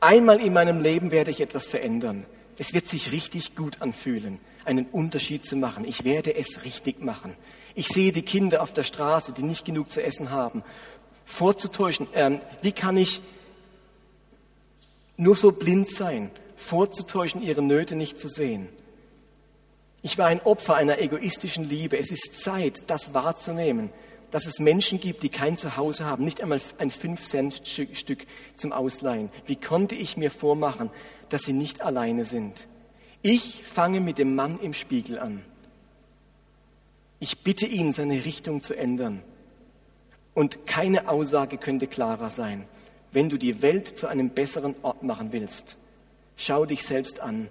einmal 0.00 0.40
in 0.40 0.54
meinem 0.54 0.80
Leben 0.80 1.10
werde 1.10 1.30
ich 1.30 1.42
etwas 1.42 1.66
verändern. 1.66 2.24
Es 2.56 2.72
wird 2.72 2.88
sich 2.88 3.12
richtig 3.12 3.56
gut 3.56 3.82
anfühlen, 3.82 4.38
einen 4.64 4.86
Unterschied 4.86 5.44
zu 5.44 5.54
machen. 5.54 5.84
Ich 5.84 6.04
werde 6.04 6.34
es 6.34 6.64
richtig 6.64 7.02
machen. 7.02 7.36
Ich 7.74 7.88
sehe 7.88 8.10
die 8.10 8.22
Kinder 8.22 8.62
auf 8.62 8.72
der 8.72 8.84
Straße, 8.84 9.32
die 9.34 9.42
nicht 9.42 9.66
genug 9.66 9.90
zu 9.90 10.02
essen 10.02 10.30
haben. 10.30 10.62
Vorzutäuschen, 11.26 12.06
ähm, 12.14 12.40
wie 12.62 12.72
kann 12.72 12.96
ich 12.96 13.20
nur 15.18 15.36
so 15.36 15.52
blind 15.52 15.90
sein, 15.90 16.30
vorzutäuschen, 16.56 17.42
ihre 17.42 17.60
Nöte 17.60 17.96
nicht 17.96 18.18
zu 18.18 18.28
sehen? 18.28 18.70
Ich 20.04 20.18
war 20.18 20.26
ein 20.26 20.42
Opfer 20.42 20.74
einer 20.74 21.00
egoistischen 21.00 21.64
Liebe. 21.64 21.96
Es 21.96 22.10
ist 22.10 22.38
Zeit, 22.38 22.82
das 22.88 23.14
wahrzunehmen, 23.14 23.88
dass 24.30 24.44
es 24.44 24.58
Menschen 24.58 25.00
gibt, 25.00 25.22
die 25.22 25.30
kein 25.30 25.56
Zuhause 25.56 26.04
haben, 26.04 26.26
nicht 26.26 26.42
einmal 26.42 26.60
ein 26.76 26.90
5-Cent-Stück 26.90 28.26
zum 28.54 28.72
Ausleihen. 28.72 29.30
Wie 29.46 29.56
konnte 29.56 29.94
ich 29.94 30.18
mir 30.18 30.30
vormachen, 30.30 30.90
dass 31.30 31.44
sie 31.44 31.54
nicht 31.54 31.80
alleine 31.80 32.26
sind? 32.26 32.68
Ich 33.22 33.64
fange 33.64 34.00
mit 34.00 34.18
dem 34.18 34.34
Mann 34.34 34.60
im 34.60 34.74
Spiegel 34.74 35.18
an. 35.18 35.42
Ich 37.18 37.38
bitte 37.38 37.64
ihn, 37.64 37.94
seine 37.94 38.26
Richtung 38.26 38.60
zu 38.60 38.74
ändern. 38.74 39.22
Und 40.34 40.66
keine 40.66 41.08
Aussage 41.08 41.56
könnte 41.56 41.86
klarer 41.86 42.28
sein. 42.28 42.68
Wenn 43.10 43.30
du 43.30 43.38
die 43.38 43.62
Welt 43.62 43.96
zu 43.96 44.06
einem 44.06 44.28
besseren 44.28 44.74
Ort 44.82 45.02
machen 45.02 45.32
willst, 45.32 45.78
schau 46.36 46.66
dich 46.66 46.84
selbst 46.84 47.20
an 47.20 47.48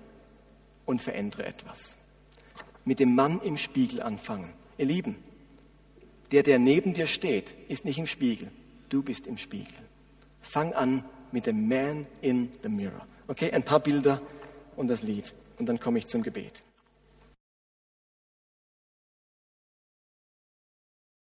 und 0.85 1.01
verändere 1.01 1.47
etwas 1.47 1.97
mit 2.85 2.99
dem 2.99 3.15
Mann 3.15 3.41
im 3.41 3.57
Spiegel 3.57 4.01
anfangen. 4.01 4.53
Ihr 4.77 4.85
Lieben, 4.85 5.15
der, 6.31 6.43
der 6.43 6.59
neben 6.59 6.93
dir 6.93 7.07
steht, 7.07 7.53
ist 7.69 7.85
nicht 7.85 7.99
im 7.99 8.07
Spiegel. 8.07 8.51
Du 8.89 9.03
bist 9.03 9.27
im 9.27 9.37
Spiegel. 9.37 9.73
Fang 10.41 10.73
an 10.73 11.03
mit 11.31 11.45
dem 11.45 11.67
Man 11.67 12.05
in 12.21 12.51
the 12.61 12.69
Mirror. 12.69 13.07
Okay, 13.27 13.51
ein 13.51 13.63
paar 13.63 13.79
Bilder 13.79 14.21
und 14.75 14.87
das 14.87 15.03
Lied. 15.03 15.33
Und 15.57 15.67
dann 15.67 15.79
komme 15.79 15.99
ich 15.99 16.07
zum 16.07 16.23
Gebet. 16.23 16.63